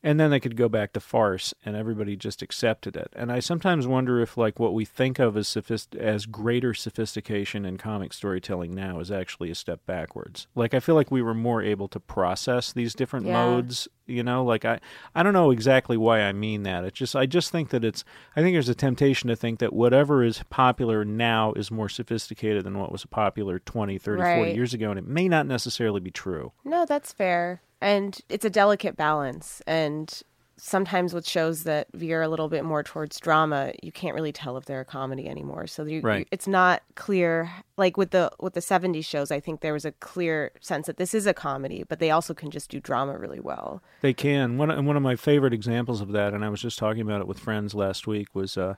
[0.02, 3.12] and then they could go back to farce, and everybody just accepted it.
[3.16, 7.66] And I sometimes wonder if, like, what we think of as sophist- as greater sophistication
[7.66, 10.48] in comic storytelling now is actually a step backwards.
[10.56, 13.34] Like, I feel like we were more able to process these different Yeah.
[13.34, 14.80] modes you know like i
[15.14, 18.04] i don't know exactly why i mean that it's just i just think that it's
[18.36, 22.64] i think there's a temptation to think that whatever is popular now is more sophisticated
[22.64, 26.10] than what was popular 20 30 40 years ago and it may not necessarily be
[26.10, 30.22] true no that's fair and it's a delicate balance and
[30.62, 34.58] sometimes with shows that veer a little bit more towards drama you can't really tell
[34.58, 36.20] if they're a comedy anymore so you, Right.
[36.20, 39.86] you- it's not clear like with the with the 70s shows i think there was
[39.86, 43.18] a clear sense that this is a comedy but they also can just do drama
[43.18, 44.58] really well They can.
[44.58, 47.22] One and one of my favorite examples of that, and I was just talking about
[47.22, 48.76] it with friends last week, was uh,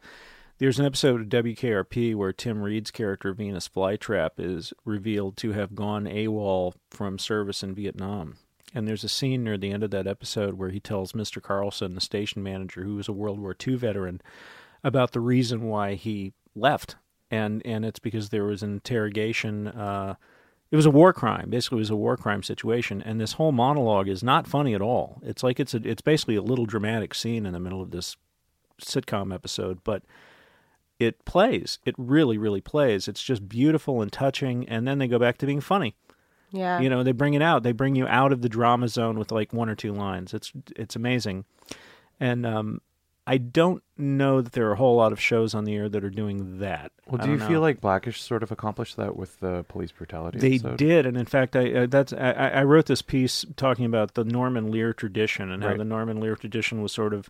[0.60, 5.74] there's an episode of WKRP where Tim Reid's character Venus Flytrap is revealed to have
[5.74, 8.36] gone AWOL from service in Vietnam.
[8.74, 11.42] And there's a scene near the end of that episode where he tells Mr.
[11.42, 14.22] Carlson, the station manager, who was a World War II veteran,
[14.84, 16.96] about the reason why he left.
[17.30, 19.68] And and it's because there was an interrogation.
[19.68, 20.16] Uh,
[20.70, 21.50] it was a war crime.
[21.50, 24.82] Basically, it was a war crime situation, and this whole monologue is not funny at
[24.82, 25.22] all.
[25.24, 28.16] It's like it's a, it's basically a little dramatic scene in the middle of this
[28.82, 30.04] sitcom episode, but
[31.00, 31.80] it plays.
[31.86, 33.08] It really, really plays.
[33.08, 35.96] It's just beautiful and touching, and then they go back to being funny.
[36.52, 36.80] Yeah.
[36.80, 37.64] You know, they bring it out.
[37.64, 40.34] They bring you out of the drama zone with like one or two lines.
[40.34, 41.46] It's it's amazing.
[42.20, 42.82] And um
[43.28, 46.04] I don't know that there are a whole lot of shows on the air that
[46.04, 46.92] are doing that.
[47.08, 50.40] Well, do you don't feel like Blackish sort of accomplished that with the police brutality?
[50.40, 50.78] They episode?
[50.78, 54.16] did, and in fact, I uh, that's I, I I wrote this piece talking about
[54.16, 57.30] the Norman Lear tradition and how the Norman Lear tradition was sort of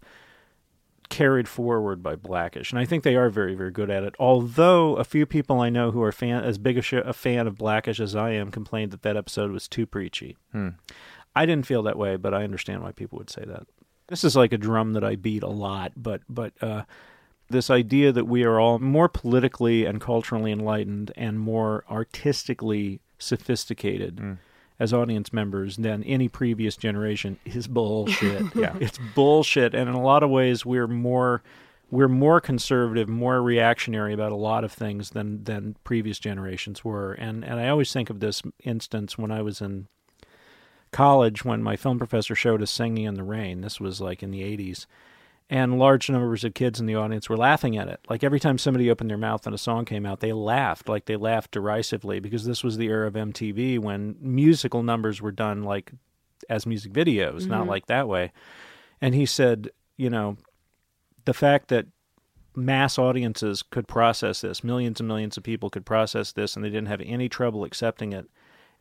[1.11, 4.15] carried forward by Blackish, and I think they are very very good at it.
[4.17, 7.45] Although a few people I know who are fan as big a, sh- a fan
[7.45, 10.37] of Blackish as I am complained that that episode was too preachy.
[10.51, 10.69] Hmm.
[11.35, 13.67] I didn't feel that way, but I understand why people would say that.
[14.07, 16.83] This is like a drum that I beat a lot, but but uh,
[17.49, 24.37] this idea that we are all more politically and culturally enlightened and more artistically sophisticated
[24.79, 28.43] as audience members than any previous generation is bullshit.
[28.55, 28.75] Yeah.
[28.79, 31.41] it's bullshit, and in a lot of ways, we're more
[31.89, 37.13] we're more conservative, more reactionary about a lot of things than than previous generations were.
[37.13, 39.87] And and I always think of this instance when I was in
[40.91, 43.61] college when my film professor showed us Singing in the Rain.
[43.61, 44.85] This was like in the 80s.
[45.51, 47.99] And large numbers of kids in the audience were laughing at it.
[48.09, 50.87] Like every time somebody opened their mouth and a song came out, they laughed.
[50.87, 55.33] Like they laughed derisively because this was the era of MTV when musical numbers were
[55.33, 55.91] done like
[56.49, 57.69] as music videos, not mm-hmm.
[57.69, 58.31] like that way.
[59.01, 60.37] And he said, you know,
[61.25, 61.87] the fact that
[62.55, 66.69] mass audiences could process this, millions and millions of people could process this, and they
[66.69, 68.25] didn't have any trouble accepting it,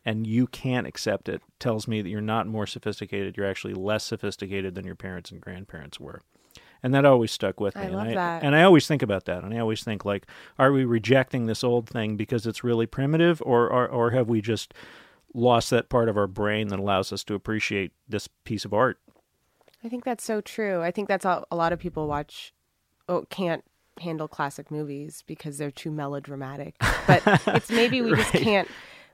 [0.05, 3.37] and you can't accept it, tells me that you're not more sophisticated.
[3.37, 6.23] You're actually less sophisticated than your parents and grandparents were.
[6.83, 7.83] And that always stuck with me.
[7.83, 8.43] I and love I, that.
[8.43, 9.43] And I always think about that.
[9.45, 10.27] And I always think, like,
[10.59, 14.41] are we rejecting this old thing because it's really primitive, or, or, or have we
[14.41, 14.73] just
[15.35, 18.99] lost that part of our brain that allows us to appreciate this piece of art?
[19.85, 20.83] I think that's so true.
[20.83, 22.53] I think that's all, a lot of people watch,
[23.09, 23.65] oh, can't
[24.01, 26.77] handle classic movies because they're too melodramatic.
[27.07, 28.69] But it's maybe we just can't,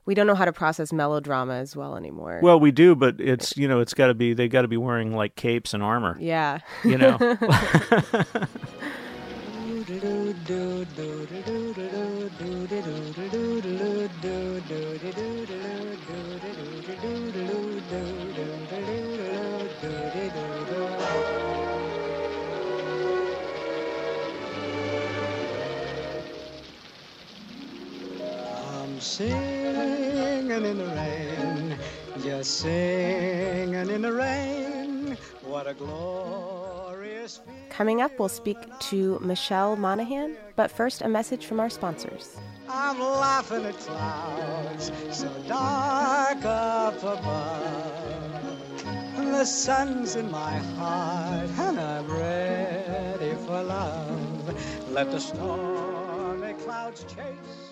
[0.07, 2.41] we don't know how to process melodrama as well anymore.
[2.43, 4.77] Well, we do, but it's you know it's got to be they got to be
[4.77, 6.17] wearing like capes and armor.
[6.19, 6.61] yeah.
[6.85, 7.19] You know,
[37.77, 38.57] Coming up, we'll speak
[38.89, 42.35] to Michelle Monaghan, but first, a message from our sponsors.
[42.71, 48.57] I'm laughing at clouds so dark up above.
[49.17, 54.91] The sun's in my heart, and I'm ready for love.
[54.91, 57.66] Let the stormy clouds chase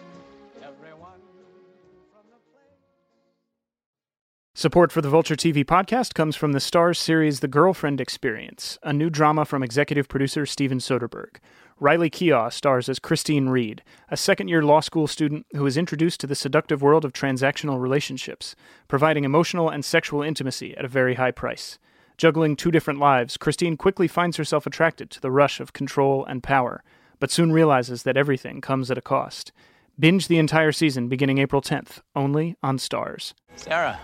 [4.65, 8.95] Support for the Vulture TV podcast comes from the Starz series The Girlfriend Experience, a
[8.95, 11.37] new drama from executive producer Steven Soderbergh.
[11.79, 16.19] Riley Keough stars as Christine Reade, a second year law school student who is introduced
[16.21, 18.57] to the seductive world of transactional relationships,
[18.89, 21.79] providing emotional and sexual intimacy at a very high price.
[22.17, 26.43] Juggling two different lives, Christine quickly finds herself attracted to the rush of control and
[26.43, 26.83] power,
[27.21, 29.53] but soon realizes that everything comes at a cost.
[29.99, 33.35] Binge the entire season beginning April 10th, only on Starz.
[33.57, 34.01] Sarah,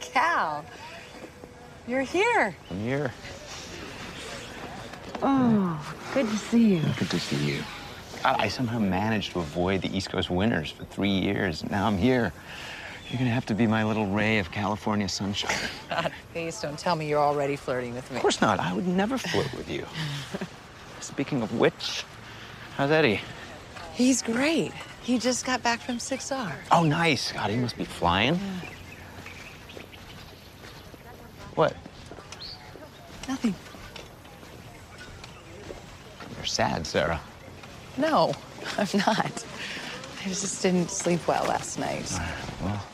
[0.00, 0.64] Cal,
[1.86, 2.56] you're here.
[2.70, 3.12] I'm here.
[5.22, 6.82] Oh, good to see you.
[6.98, 7.62] Good to see you.
[8.22, 11.68] God, I somehow managed to avoid the East Coast winters for three years.
[11.70, 12.32] Now I'm here.
[13.10, 15.56] You're gonna have to be my little ray of California sunshine.
[15.88, 18.16] God, please don't tell me you're already flirting with me.
[18.16, 18.60] Of course not.
[18.60, 19.86] I would never flirt with you.
[21.00, 22.04] Speaking of which,
[22.76, 23.20] how's Eddie?
[23.94, 24.72] He's great.
[25.08, 26.52] He just got back from 6R.
[26.70, 27.32] Oh, nice.
[27.32, 28.38] God, he must be flying.
[31.54, 31.74] What?
[33.26, 33.54] Nothing.
[36.36, 37.22] You're sad, Sarah.
[37.96, 38.34] No,
[38.76, 39.46] I'm not.
[40.26, 42.12] I just didn't sleep well last night.
[42.62, 42.84] Well,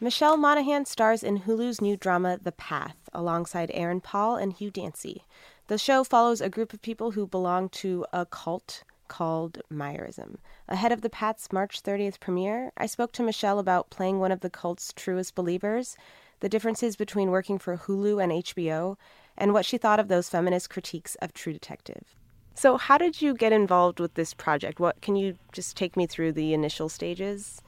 [0.00, 5.22] Michelle Monaghan stars in Hulu's new drama The Path alongside Aaron Paul and Hugh Dancy.
[5.68, 8.82] The show follows a group of people who belong to a cult
[9.14, 10.38] called Meyerism.
[10.68, 14.40] Ahead of The Path's March 30th premiere, I spoke to Michelle about playing one of
[14.40, 15.96] the cult's truest believers,
[16.40, 18.96] the differences between working for Hulu and HBO,
[19.38, 22.16] and what she thought of those feminist critiques of True Detective.
[22.54, 24.80] So, how did you get involved with this project?
[24.80, 27.62] What can you just take me through the initial stages?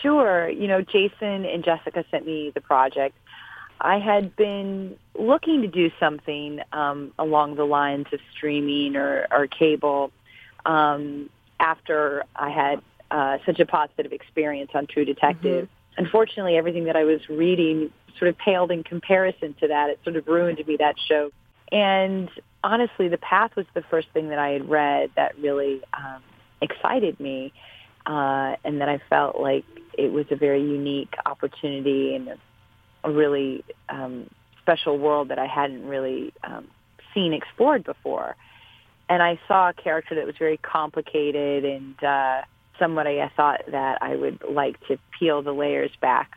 [0.00, 0.48] Sure.
[0.48, 3.16] You know, Jason and Jessica sent me the project.
[3.80, 9.48] I had been looking to do something um, along the lines of streaming or, or
[9.48, 10.12] cable
[10.64, 15.66] um, after I had uh, such a positive experience on True Detective.
[15.66, 16.04] Mm-hmm.
[16.04, 19.90] Unfortunately, everything that I was reading sort of paled in comparison to that.
[19.90, 21.30] It sort of ruined me that show.
[21.70, 22.30] And
[22.62, 26.22] honestly, The Path was the first thing that I had read that really um,
[26.60, 27.52] excited me,
[28.06, 29.64] uh, and that I felt like
[29.96, 32.38] it was a very unique opportunity and a,
[33.04, 34.28] a really um,
[34.60, 36.68] special world that I hadn't really um,
[37.14, 38.36] seen explored before.
[39.12, 42.40] And I saw a character that was very complicated and uh,
[42.80, 46.30] I thought that I would like to peel the layers back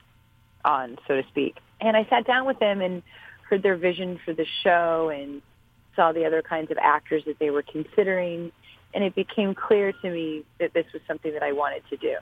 [0.65, 1.55] on, so to speak.
[1.79, 3.01] And I sat down with them and
[3.49, 5.41] heard their vision for the show and
[5.95, 8.51] saw the other kinds of actors that they were considering.
[8.93, 12.17] And it became clear to me that this was something that I wanted to do.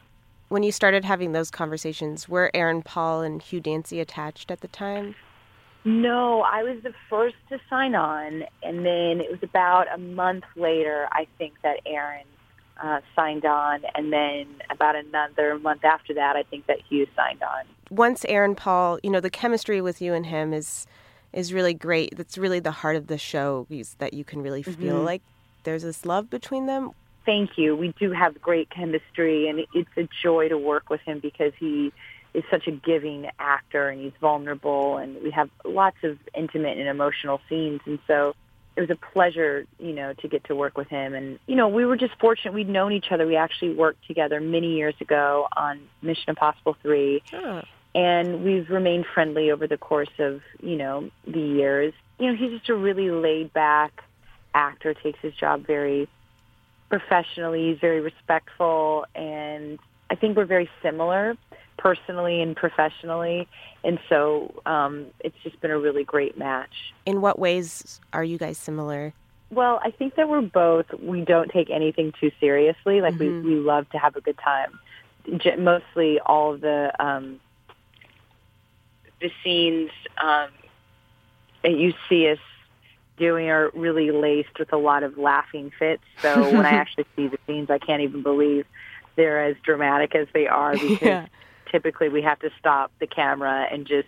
[0.49, 4.67] When you started having those conversations, were Aaron Paul and Hugh Dancy attached at the
[4.67, 5.15] time?
[5.85, 8.43] No, I was the first to sign on.
[8.61, 12.25] And then it was about a month later, I think, that Aaron
[12.81, 17.43] uh, signed on, and then about another month after that, I think that Hugh signed
[17.43, 17.65] on.
[17.89, 20.87] Once Aaron Paul, you know, the chemistry with you and him is
[21.31, 22.15] is really great.
[22.15, 23.67] That's really the heart of the show.
[23.69, 25.05] Is that you can really feel mm-hmm.
[25.05, 25.21] like
[25.63, 26.91] there's this love between them.
[27.25, 27.75] Thank you.
[27.75, 31.93] We do have great chemistry, and it's a joy to work with him because he
[32.33, 36.87] is such a giving actor and he's vulnerable, and we have lots of intimate and
[36.87, 38.33] emotional scenes, and so
[38.75, 41.13] it was a pleasure, you know, to get to work with him.
[41.13, 42.53] And, you know, we were just fortunate.
[42.53, 43.27] We'd known each other.
[43.27, 47.21] We actually worked together many years ago on Mission Impossible 3.
[47.33, 47.61] Oh.
[47.93, 51.93] And we've remained friendly over the course of, you know, the years.
[52.17, 54.03] You know, he's just a really laid back
[54.55, 56.09] actor, takes his job very
[56.89, 57.69] professionally.
[57.69, 59.05] He's very respectful.
[59.13, 59.77] And
[60.09, 61.37] I think we're very similar
[61.83, 63.47] personally and professionally.
[63.83, 66.93] And so um, it's just been a really great match.
[67.05, 69.13] In what ways are you guys similar?
[69.51, 73.01] Well, I think that we're both, we don't take anything too seriously.
[73.01, 73.45] Like mm-hmm.
[73.45, 74.79] we, we love to have a good time.
[75.59, 77.41] Mostly all of the, um,
[79.19, 79.91] the scenes
[80.23, 80.49] um,
[81.63, 82.39] that you see us
[83.17, 86.03] doing are really laced with a lot of laughing fits.
[86.21, 88.65] So when I actually see the scenes, I can't even believe
[89.17, 91.27] they're as dramatic as they are because yeah
[91.73, 94.07] typically we have to stop the camera and just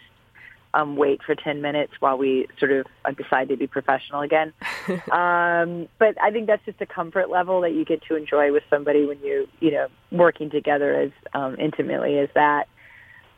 [0.75, 2.85] um, wait for 10 minutes while we sort of
[3.17, 4.53] decide to be professional again.
[5.11, 8.63] um, but I think that's just a comfort level that you get to enjoy with
[8.69, 12.67] somebody when you, you know, working together as um, intimately as that.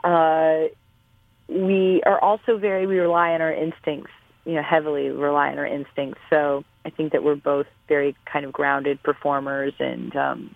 [0.03, 0.73] Uh,
[1.47, 4.11] we are also very, we rely on our instincts,
[4.43, 6.19] you know, heavily rely on our instincts.
[6.29, 10.55] So I think that we're both very kind of grounded performers and, um,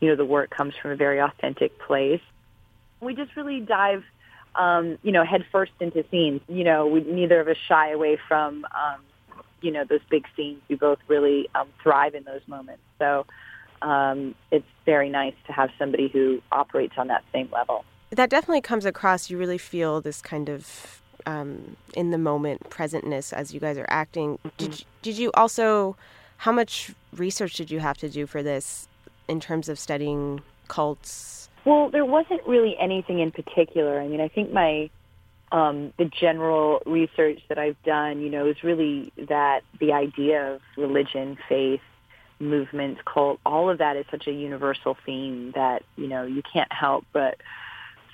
[0.00, 2.22] you know, the work comes from a very authentic place
[3.00, 4.04] we just really dive,
[4.54, 6.40] um, you know, headfirst into scenes.
[6.48, 9.00] You know, we neither of us shy away from, um,
[9.60, 10.60] you know, those big scenes.
[10.68, 12.82] We both really um, thrive in those moments.
[12.98, 13.26] So
[13.82, 17.84] um, it's very nice to have somebody who operates on that same level.
[18.10, 19.30] That definitely comes across.
[19.30, 23.86] You really feel this kind of um, in the moment presentness as you guys are
[23.88, 24.38] acting.
[24.38, 24.48] Mm-hmm.
[24.58, 25.96] Did did you also?
[26.38, 28.88] How much research did you have to do for this
[29.28, 34.00] in terms of studying cults well, there wasn't really anything in particular.
[34.00, 34.90] I mean, I think my
[35.52, 40.60] um, the general research that I've done, you know, is really that the idea of
[40.76, 41.80] religion, faith,
[42.38, 46.72] movements, cult, all of that is such a universal theme that you know you can't
[46.72, 47.36] help but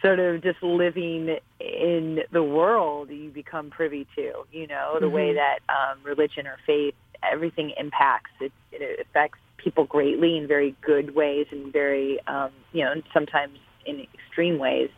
[0.03, 4.33] sort of just living in the world you become privy to.
[4.53, 5.15] You know, the mm-hmm.
[5.15, 8.31] way that um, religion or faith, everything impacts.
[8.41, 13.59] It, it affects people greatly in very good ways and very, um, you know, sometimes
[13.85, 14.91] in extreme ways,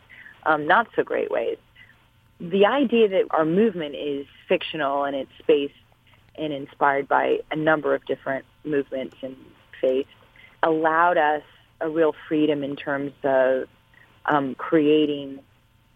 [0.45, 1.57] um, not so great ways.
[2.39, 5.73] The idea that our movement is fictional and it's based
[6.35, 9.35] and inspired by a number of different movements and
[9.81, 10.07] faiths
[10.61, 11.41] allowed us
[11.81, 13.67] a real freedom in terms of
[14.27, 15.39] um, creating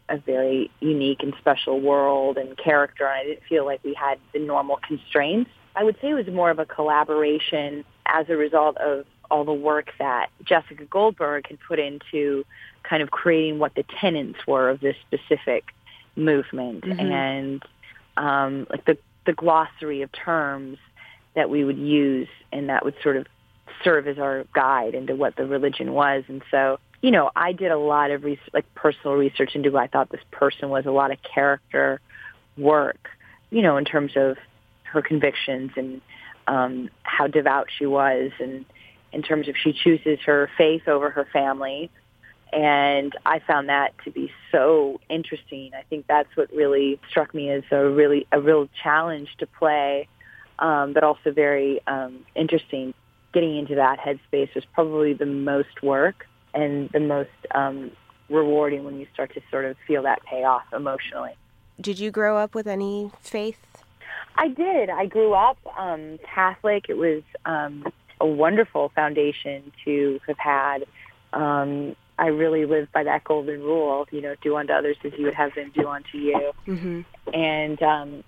[0.10, 3.06] a very unique and special world and character.
[3.06, 5.52] And I didn't feel like we had the normal constraints.
[5.76, 9.54] I would say it was more of a collaboration as a result of all the
[9.54, 12.46] work that Jessica Goldberg had put into
[12.84, 15.65] kind of creating what the tenets were of this specific
[16.15, 17.00] movement mm-hmm.
[17.00, 17.63] and
[18.17, 20.78] um, like the, the glossary of terms
[21.36, 23.26] that we would use and that would sort of
[23.84, 26.24] serve as our guide into what the religion was.
[26.28, 29.78] And so, you know, I did a lot of research, like personal research into who
[29.78, 32.00] I thought this person was, a lot of character
[32.58, 33.10] work,
[33.50, 34.38] you know, in terms of
[34.94, 36.02] her convictions and
[36.48, 38.65] um, how devout she was, and
[39.12, 41.89] in terms of she chooses her faith over her family,
[42.54, 45.71] And I found that to be so interesting.
[45.75, 50.08] I think that's what really struck me as a really a real challenge to play,
[50.60, 52.94] um, but also very um, interesting.
[53.33, 57.89] Getting into that headspace was probably the most work and the most um,
[58.29, 61.31] rewarding when you start to sort of feel that payoff emotionally.
[61.81, 63.73] Did you grow up with any faith?
[64.36, 64.90] I did.
[64.90, 66.86] I grew up um, Catholic.
[66.90, 67.86] It was um,
[68.19, 70.86] a wonderful foundation to have had.
[71.34, 75.25] Um, I really lived by that golden rule, you know, do unto others as you
[75.25, 76.52] would have them do unto you.
[76.67, 77.02] Mm-hmm.
[77.34, 78.23] And, um,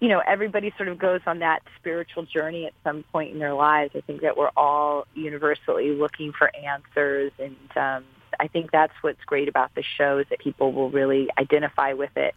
[0.00, 3.54] you know, everybody sort of goes on that spiritual journey at some point in their
[3.54, 3.92] lives.
[3.94, 7.32] I think that we're all universally looking for answers.
[7.38, 8.04] And um,
[8.38, 12.16] I think that's what's great about the show is that people will really identify with
[12.16, 12.34] it.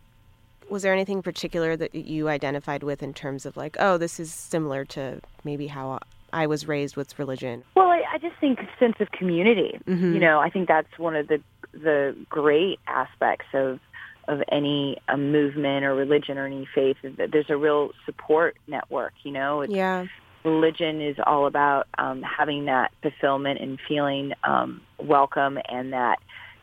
[0.69, 4.31] Was there anything particular that you identified with in terms of like, oh, this is
[4.33, 5.99] similar to maybe how
[6.33, 7.63] I was raised with religion?
[7.75, 9.79] Well, I, I just think sense of community.
[9.87, 10.13] Mhm.
[10.13, 11.41] You know, I think that's one of the
[11.73, 13.79] the great aspects of
[14.27, 18.57] of any a movement or religion or any faith is that there's a real support
[18.67, 19.13] network.
[19.23, 20.07] You know, it's, Yeah.
[20.43, 26.17] religion is all about um, having that fulfillment and feeling um, welcome and that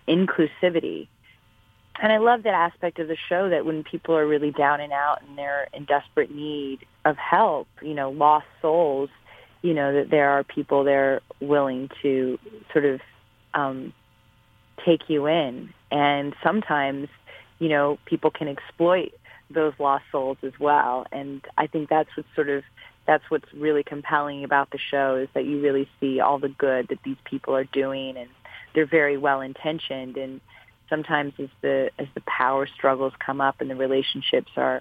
[0.09, 1.07] inclusivity.
[2.01, 4.93] And I love that aspect of the show that when people are really down and
[4.93, 9.11] out and they're in desperate need of help, you know, lost souls,
[9.61, 12.39] you know, that there are people there willing to
[12.73, 13.01] sort of
[13.55, 13.93] um,
[14.85, 15.73] take you in.
[15.91, 17.09] And sometimes,
[17.59, 19.13] you know, people can exploit
[19.51, 21.07] those lost souls as well.
[21.13, 22.65] And I think that's what's sort of
[23.05, 26.87] that's what's really compelling about the show is that you really see all the good
[26.89, 28.29] that these people are doing and
[28.75, 30.41] they're very well intentioned and
[30.89, 34.81] sometimes as the as the power struggles come up and the relationships are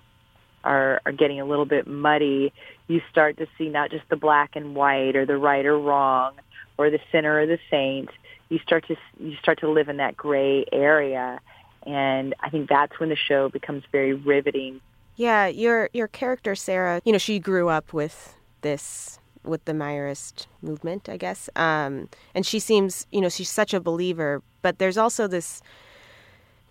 [0.64, 2.54] are are getting a little bit muddy,
[2.88, 6.34] you start to see not just the black and white or the right or wrong
[6.78, 8.10] or the sinner or the saint.
[8.49, 11.39] You start to you start to live in that gray area,
[11.86, 14.82] and I think that's when the show becomes very riveting.
[15.16, 20.47] Yeah, your your character Sarah, you know, she grew up with this with the Meyerist
[20.62, 21.49] movement, I guess.
[21.56, 25.62] Um, and she seems, you know, she's such a believer, but there's also this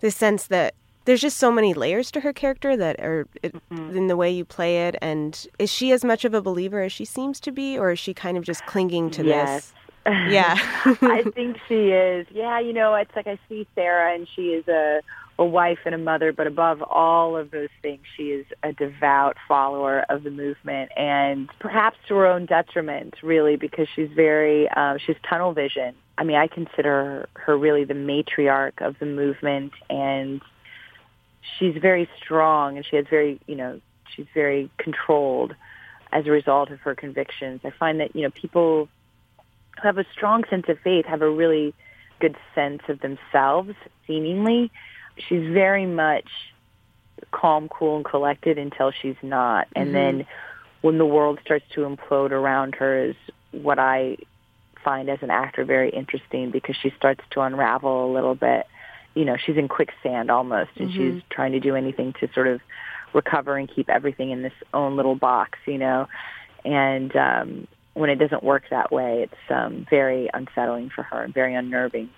[0.01, 0.75] this sense that
[1.05, 3.95] there's just so many layers to her character that are it, mm-hmm.
[3.97, 4.95] in the way you play it.
[5.01, 7.99] And is she as much of a believer as she seems to be, or is
[7.99, 9.71] she kind of just clinging to Yes.
[9.71, 9.73] this?
[10.05, 10.55] Yeah.
[11.01, 12.27] I think she is.
[12.31, 15.01] Yeah, you know, it's like I see Sarah and she is a
[15.41, 19.37] a wife and a mother, but above all of those things, she is a devout
[19.47, 24.99] follower of the movement, and perhaps to her own detriment, really, because she's very uh,
[25.03, 25.95] she's tunnel vision.
[26.19, 30.41] I mean, I consider her really the matriarch of the movement, and
[31.57, 33.81] she's very strong, and she has very, you know,
[34.15, 35.55] she's very controlled
[36.11, 37.61] as a result of her convictions.
[37.63, 38.89] I find that you know people
[39.81, 41.73] who have a strong sense of faith have a really
[42.19, 43.73] good sense of themselves,
[44.05, 44.71] seemingly.
[45.27, 46.27] She's very much
[47.31, 49.67] calm, cool, and collected until she's not.
[49.75, 49.93] And Mhm.
[49.93, 50.27] then
[50.81, 53.15] when the world starts to implode around her is
[53.51, 54.17] what I
[54.83, 58.65] find as an actor very interesting because she starts to unravel a little bit.
[59.13, 60.95] You know, she's in quicksand almost and Mhm.
[60.97, 62.61] she's trying to do anything to sort of
[63.13, 66.07] recover and keep everything in this own little box, you know.
[66.65, 71.33] And um when it doesn't work that way, it's um very unsettling for her and
[71.33, 72.09] very unnerving.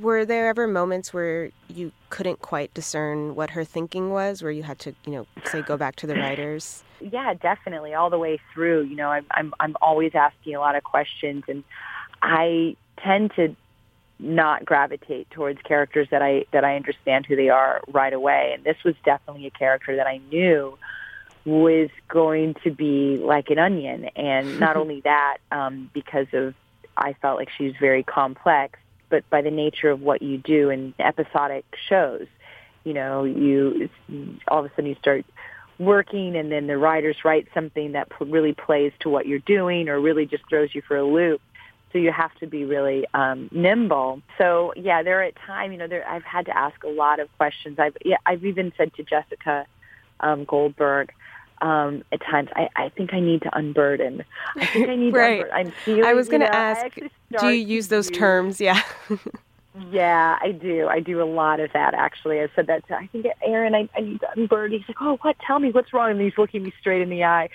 [0.00, 4.62] Were there ever moments where you couldn't quite discern what her thinking was, where you
[4.62, 6.84] had to, you know, say go back to the writers?
[7.00, 8.82] Yeah, definitely, all the way through.
[8.82, 11.64] You know, I'm I'm I'm always asking a lot of questions, and
[12.22, 13.56] I tend to
[14.18, 18.52] not gravitate towards characters that I that I understand who they are right away.
[18.54, 20.78] And this was definitely a character that I knew
[21.44, 26.54] was going to be like an onion, and not only that, um, because of
[26.96, 28.78] I felt like she was very complex,
[29.10, 32.26] but by the nature of what you do in episodic shows,
[32.84, 33.90] you know, you
[34.48, 35.26] all of a sudden you start
[35.78, 40.00] working and then the writers write something that really plays to what you're doing or
[40.00, 41.40] really just throws you for a loop.
[41.92, 44.22] So you have to be really um nimble.
[44.38, 47.28] So yeah there at time you know there i've had to ask a lot of
[47.36, 47.78] questions.
[47.78, 49.66] I've yeah i've even said to jessica
[50.20, 51.12] um goldberg
[51.60, 54.24] um at times i i think i need to unburden
[54.56, 55.36] i think i need Right.
[55.38, 56.96] to unburden i'm feeling I was going to ask,
[57.38, 58.60] do you use those use- terms?
[58.60, 58.80] Yeah.
[59.90, 60.88] yeah, I do.
[60.88, 62.40] I do a lot of that actually.
[62.40, 63.74] I said that to I think Aaron.
[63.74, 64.78] I, I need to unburden.
[64.78, 65.36] He's like, "Oh, what?
[65.46, 67.48] Tell me what's wrong." And he's looking me straight in the eye.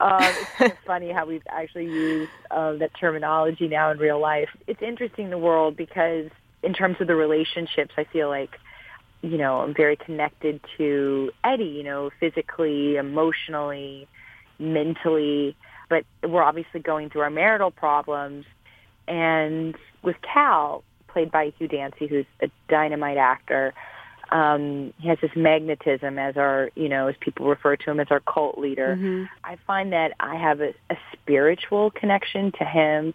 [0.00, 4.18] Um, it's kind of funny how we've actually used uh, that terminology now in real
[4.20, 4.48] life.
[4.66, 6.30] It's interesting in the world because
[6.62, 8.50] in terms of the relationships, I feel like
[9.22, 11.64] you know I'm very connected to Eddie.
[11.64, 14.08] You know, physically, emotionally,
[14.58, 15.56] mentally.
[15.88, 18.44] But we're obviously going through our marital problems,
[19.08, 23.74] and with Cal, played by Hugh Dancy, who's a dynamite actor.
[24.30, 28.06] Um, he has this magnetism as our, you know, as people refer to him as
[28.10, 28.96] our cult leader.
[28.96, 29.24] Mm-hmm.
[29.42, 33.12] I find that I have a, a spiritual connection to him,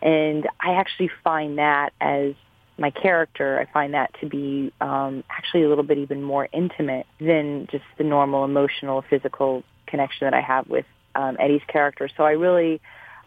[0.00, 2.32] and I actually find that as
[2.76, 7.06] my character, I find that to be um, actually a little bit even more intimate
[7.20, 12.08] than just the normal emotional, physical connection that I have with um, Eddie's character.
[12.16, 12.80] So I really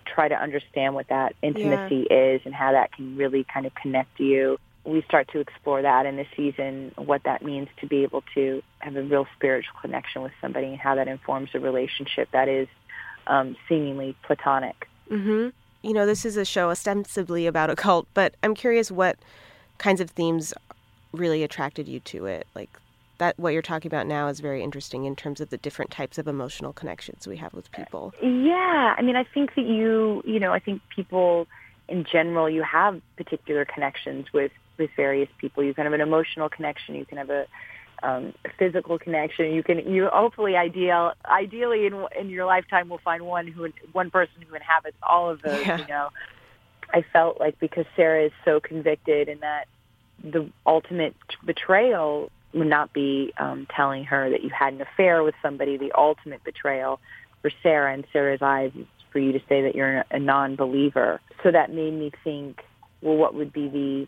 [0.05, 4.19] try to understand what that intimacy is and how that can really kind of connect
[4.19, 4.57] you.
[4.83, 8.61] We start to explore that in this season, what that means to be able to
[8.79, 12.67] have a real spiritual connection with somebody and how that informs a relationship that is
[13.27, 14.87] um, seemingly platonic.
[15.11, 15.49] Mm-hmm.
[15.87, 19.17] You know, this is a show ostensibly about a cult, but I'm curious what
[19.77, 20.53] kinds of themes
[21.13, 22.45] really attracted you to it.
[22.53, 22.69] Like
[23.19, 26.17] that, what you're talking about now is very interesting in terms of the different types
[26.17, 28.13] of emotional connections we have with people.
[28.21, 31.47] Yeah, I mean, I think that you, you know, I think people
[31.87, 35.63] in general, you have particular connections with with various people.
[35.63, 36.95] You can have an emotional connection.
[36.95, 37.47] You can have a
[38.03, 39.53] um, physical connection.
[39.53, 44.11] You can you hopefully ideal ideally in in your lifetime will find one who one
[44.11, 45.65] person who inhabits all of those.
[45.65, 45.79] Yeah.
[45.79, 46.09] You know,
[46.93, 49.67] I felt like because Sarah is so convicted and that
[50.23, 55.35] the ultimate betrayal would not be um, telling her that you had an affair with
[55.41, 55.77] somebody.
[55.77, 56.99] The ultimate betrayal
[57.41, 61.21] for Sarah in Sarah's eyes is for you to say that you're a non-believer.
[61.43, 62.63] So that made me think,
[63.01, 64.07] well, what would be the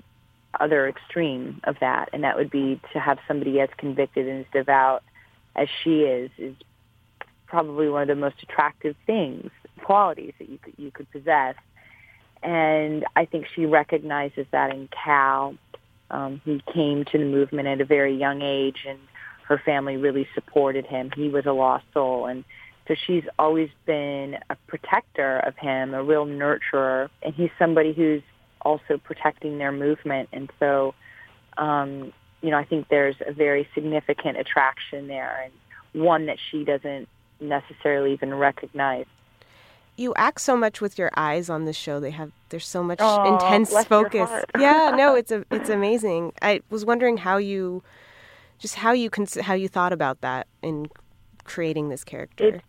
[0.59, 2.09] other extreme of that?
[2.13, 5.03] And that would be to have somebody as convicted and as devout
[5.55, 6.55] as she is, is
[7.47, 9.49] probably one of the most attractive things,
[9.83, 11.55] qualities that you could, you could possess.
[12.41, 15.55] And I think she recognizes that in Cal.
[16.11, 18.99] Um, he came to the movement at a very young age, and
[19.47, 21.11] her family really supported him.
[21.15, 22.43] He was a lost soul, and
[22.87, 28.23] so she's always been a protector of him, a real nurturer, and he's somebody who's
[28.61, 30.29] also protecting their movement.
[30.31, 30.93] And so,
[31.57, 36.63] um, you know, I think there's a very significant attraction there, and one that she
[36.63, 37.07] doesn't
[37.39, 39.05] necessarily even recognize.
[39.97, 41.99] You act so much with your eyes on the show.
[41.99, 44.29] They have there's so much Aw, intense focus.
[44.57, 46.31] yeah, no, it's a it's amazing.
[46.41, 47.83] I was wondering how you
[48.59, 50.89] just how you cons- how you thought about that in
[51.43, 52.45] creating this character.
[52.45, 52.63] It's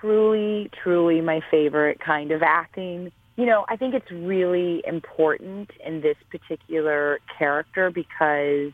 [0.00, 3.10] truly, truly my favorite kind of acting.
[3.36, 8.72] You know, I think it's really important in this particular character because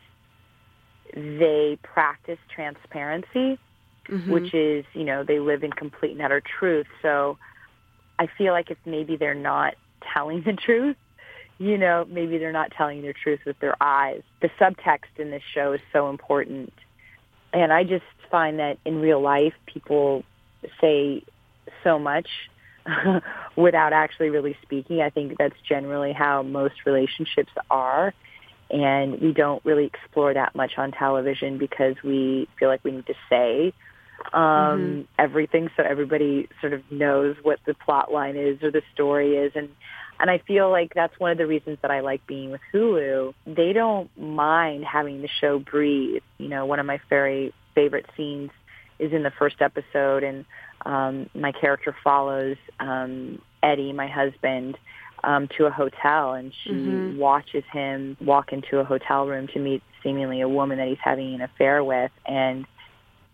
[1.15, 3.59] they practice transparency,
[4.09, 4.29] Mhm.
[4.29, 6.87] which is, you know, they live in complete and utter truth.
[7.03, 7.39] So
[8.19, 9.75] I feel like if maybe they're not
[10.13, 10.97] telling the truth,
[11.59, 14.23] you know, maybe they're not telling their truth with their eyes.
[14.41, 16.73] The subtext in this show is so important.
[17.53, 20.25] And I just find that in real life, people
[20.81, 21.23] say
[21.85, 22.29] so much
[23.57, 25.01] without actually really speaking.
[25.01, 28.15] I think that's generally how most relationships are.
[28.71, 33.07] And we don't really explore that much on television because we feel like we need
[33.07, 33.75] to say
[34.33, 39.37] um, everything so everybody sort of knows what the plot line is or the story
[39.37, 39.53] is.
[39.55, 39.69] And
[40.21, 43.35] and I feel like that's one of the reasons that I like being with Hulu.
[43.45, 46.23] They don't mind having the show breathe.
[46.39, 48.51] You know, one of my very favorite scenes
[49.01, 50.45] is in the first episode, and
[50.85, 54.77] um, my character follows um, Eddie, my husband,
[55.25, 57.17] um, to a hotel, and she Mhm.
[57.17, 61.35] watches him walk into a hotel room to meet seemingly a woman that he's having
[61.35, 62.67] an affair with, and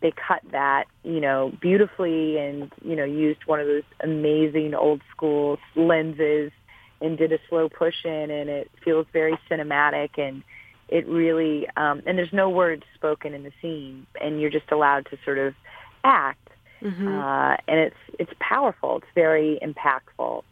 [0.01, 5.01] they cut that, you know, beautifully and, you know, used one of those amazing old
[5.11, 6.53] school lenses
[7.01, 10.43] and did a slow push in and it feels very cinematic and
[10.89, 15.07] it really um and there's no words spoken in the scene and you're just allowed
[15.11, 15.55] to sort of
[16.05, 16.48] act
[16.83, 17.09] Mhm.
[17.09, 20.43] uh and it's it's powerful it's very impactful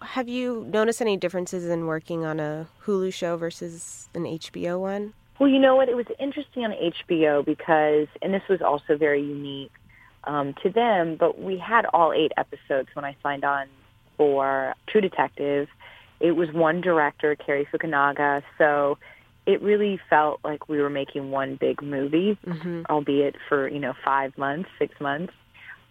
[0.00, 5.12] Have you noticed any differences in working on a Hulu show versus an HBO one?
[5.40, 5.88] Well, you know what?
[5.88, 9.72] It was interesting on HBO because, and this was also very unique
[10.24, 13.66] um, to them, but we had all eight episodes when I signed on
[14.16, 15.68] for True Detective.
[16.20, 18.98] It was one director, Cary Fukunaga, so
[19.46, 22.82] it really felt like we were making one big movie, Mm-hmm.
[22.90, 25.32] albeit for, you know, five months, six months.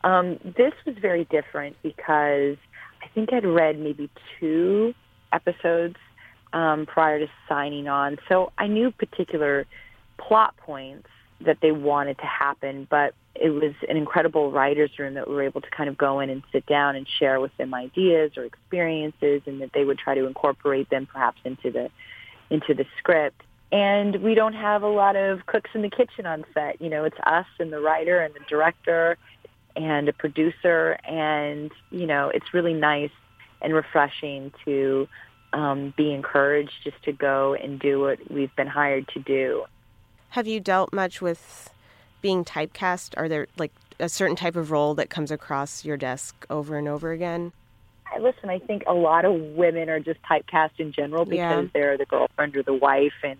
[0.08, 2.56] Um, this was very different because
[3.04, 4.94] I think I'd read maybe two
[5.34, 5.98] episodes
[6.54, 8.18] um, prior to signing on.
[8.30, 9.66] So I knew particular
[10.18, 11.10] plot points
[11.42, 15.44] that they wanted to happen, but it was an incredible writer's room that we were
[15.44, 18.46] able to kind of go in and sit down and share with them ideas or
[18.46, 21.90] experiences and that they would try to incorporate them perhaps into the
[22.50, 23.42] into the script.
[23.74, 26.82] And we don't have a lot of cooks in the kitchen on set.
[26.82, 29.18] You know, it's us and the writer and the director
[29.78, 33.12] and a producer and, you know, it's really nice
[33.62, 35.08] and refreshing to
[35.54, 39.64] um, be encouraged just to go and do what we've been hired to do.
[40.30, 41.70] Have you dealt much with
[42.22, 43.14] being typecast?
[43.18, 46.88] Are there like a certain type of role that comes across your desk over and
[46.88, 47.54] over again?
[48.20, 51.70] Listen, I think a lot of women are just typecast in general because Yeah.
[51.74, 53.38] they're the girlfriend or the wife, and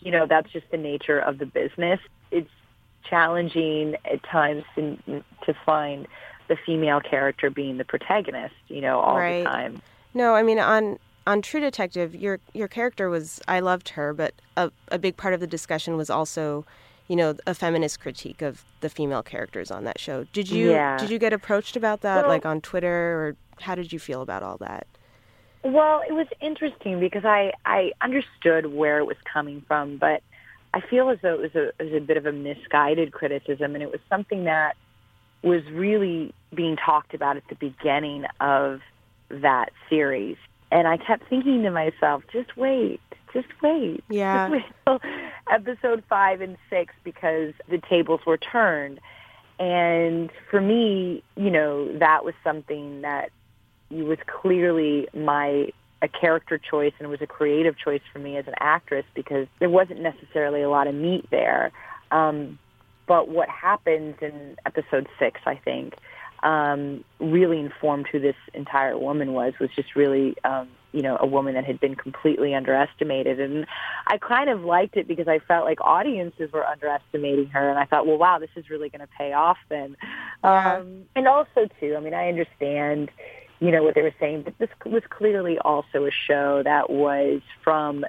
[0.00, 2.00] you know that's just the nature of the business.
[2.30, 2.50] It's
[3.08, 4.96] challenging at times to,
[5.46, 6.06] to find
[6.48, 9.38] the female character being the protagonist, you know, all Right.
[9.38, 9.82] the time.
[10.14, 14.34] No, I mean on on True Detective, your your character was I loved her, but
[14.56, 16.64] a a big part of the discussion was also,
[17.08, 20.24] you know, a feminist critique of the female characters on that show.
[20.32, 20.96] Did you Yeah.
[20.98, 24.22] did you get approached about that Well- like on Twitter or how did you feel
[24.22, 24.86] about all that?
[25.62, 30.22] Well, it was interesting because I I understood where it was coming from, but
[30.72, 33.74] I feel as though it was a it was a bit of a misguided criticism,
[33.74, 34.76] and it was something that
[35.42, 38.80] was really being talked about at the beginning of
[39.30, 40.36] that series.
[40.70, 43.00] And I kept thinking to myself, just wait,
[43.32, 44.48] just wait, Yeah.
[44.48, 45.00] just wait
[45.50, 49.00] episode five and six because the tables were turned.
[49.58, 53.30] And for me, you know, that was something that
[53.90, 55.70] was clearly my
[56.02, 59.46] a character choice and it was a creative choice for me as an actress because
[59.58, 61.72] there wasn't necessarily a lot of meat there.
[62.10, 62.58] Um,
[63.06, 65.94] but what happens in episode six, I think,
[66.42, 69.52] um, really informed who this entire woman was.
[69.60, 73.66] Was just really, um, you know, a woman that had been completely underestimated, and
[74.06, 77.84] I kind of liked it because I felt like audiences were underestimating her, and I
[77.84, 79.96] thought, well, wow, this is really going to pay off then.
[80.42, 83.10] Um, and also, too, I mean, I understand
[83.60, 87.42] you know what they were saying, but this was clearly also a show that was
[87.62, 88.04] from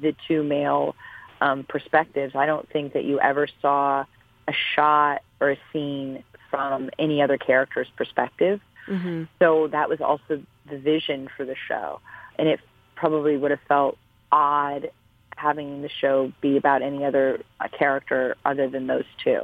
[0.00, 0.96] the two male
[1.40, 2.34] um, perspectives.
[2.34, 4.04] I don't think that you ever saw
[4.48, 8.60] a shot or a scene from any other character's perspective.
[8.88, 9.24] Mm-hmm.
[9.38, 12.00] So that was also the vision for the show,
[12.36, 12.60] and it
[12.96, 13.96] probably would have felt
[14.32, 14.90] odd
[15.36, 19.42] having the show be about any other uh, character other than those two.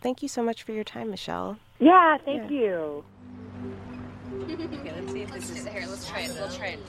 [0.00, 1.58] Thank you so much for your time, Michelle.
[1.78, 3.04] Yeah, thank you.
[4.42, 5.84] Okay, let's see if this is here.
[5.88, 6.32] Let's try it.
[6.34, 6.80] We'll try it.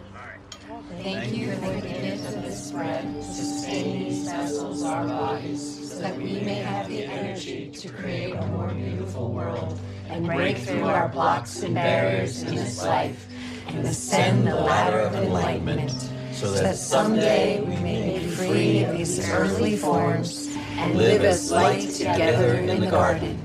[1.04, 6.00] Thank you for the gift of this bread to sustain these vessels, our bodies, so
[6.00, 10.86] that we may have the energy to create a more beautiful world and break through
[10.86, 13.28] our blocks and barriers in this life
[13.68, 15.92] and ascend the ladder of enlightenment
[16.32, 20.48] so that someday we may be free of these earthly forms
[20.78, 23.43] and live as light together in the garden.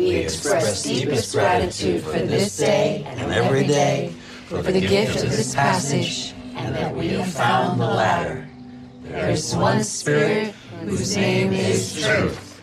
[0.00, 4.14] We express deepest gratitude for this day and every day,
[4.46, 8.48] for the gift of this passage, and that we have found the ladder.
[9.02, 12.62] There is one Spirit whose name is Truth.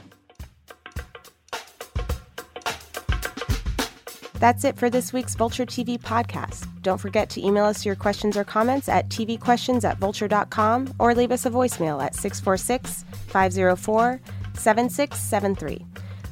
[4.40, 6.68] That's it for this week's Vulture TV podcast.
[6.82, 11.32] Don't forget to email us your questions or comments at tvquestions at vulture.com or leave
[11.32, 14.20] us a voicemail at 646 504
[14.56, 15.86] 7673.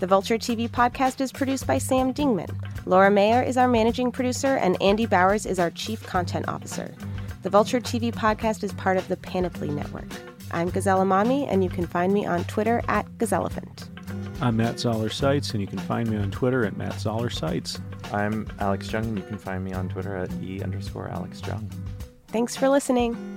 [0.05, 2.55] The Vulture TV podcast is produced by Sam Dingman.
[2.85, 6.93] Laura Mayer is our managing producer, and Andy Bowers is our chief content officer.
[7.41, 10.05] The Vulture TV podcast is part of the Panoply Network.
[10.51, 13.87] I'm Gazelle Emami, and you can find me on Twitter at Gazellephant.
[14.41, 17.79] I'm Matt Zoller Seitz, and you can find me on Twitter at Matt Zoller Seitz.
[18.13, 21.67] I'm Alex Jung, and you can find me on Twitter at e underscore Alex Jung.
[22.27, 23.34] Thanks for listening.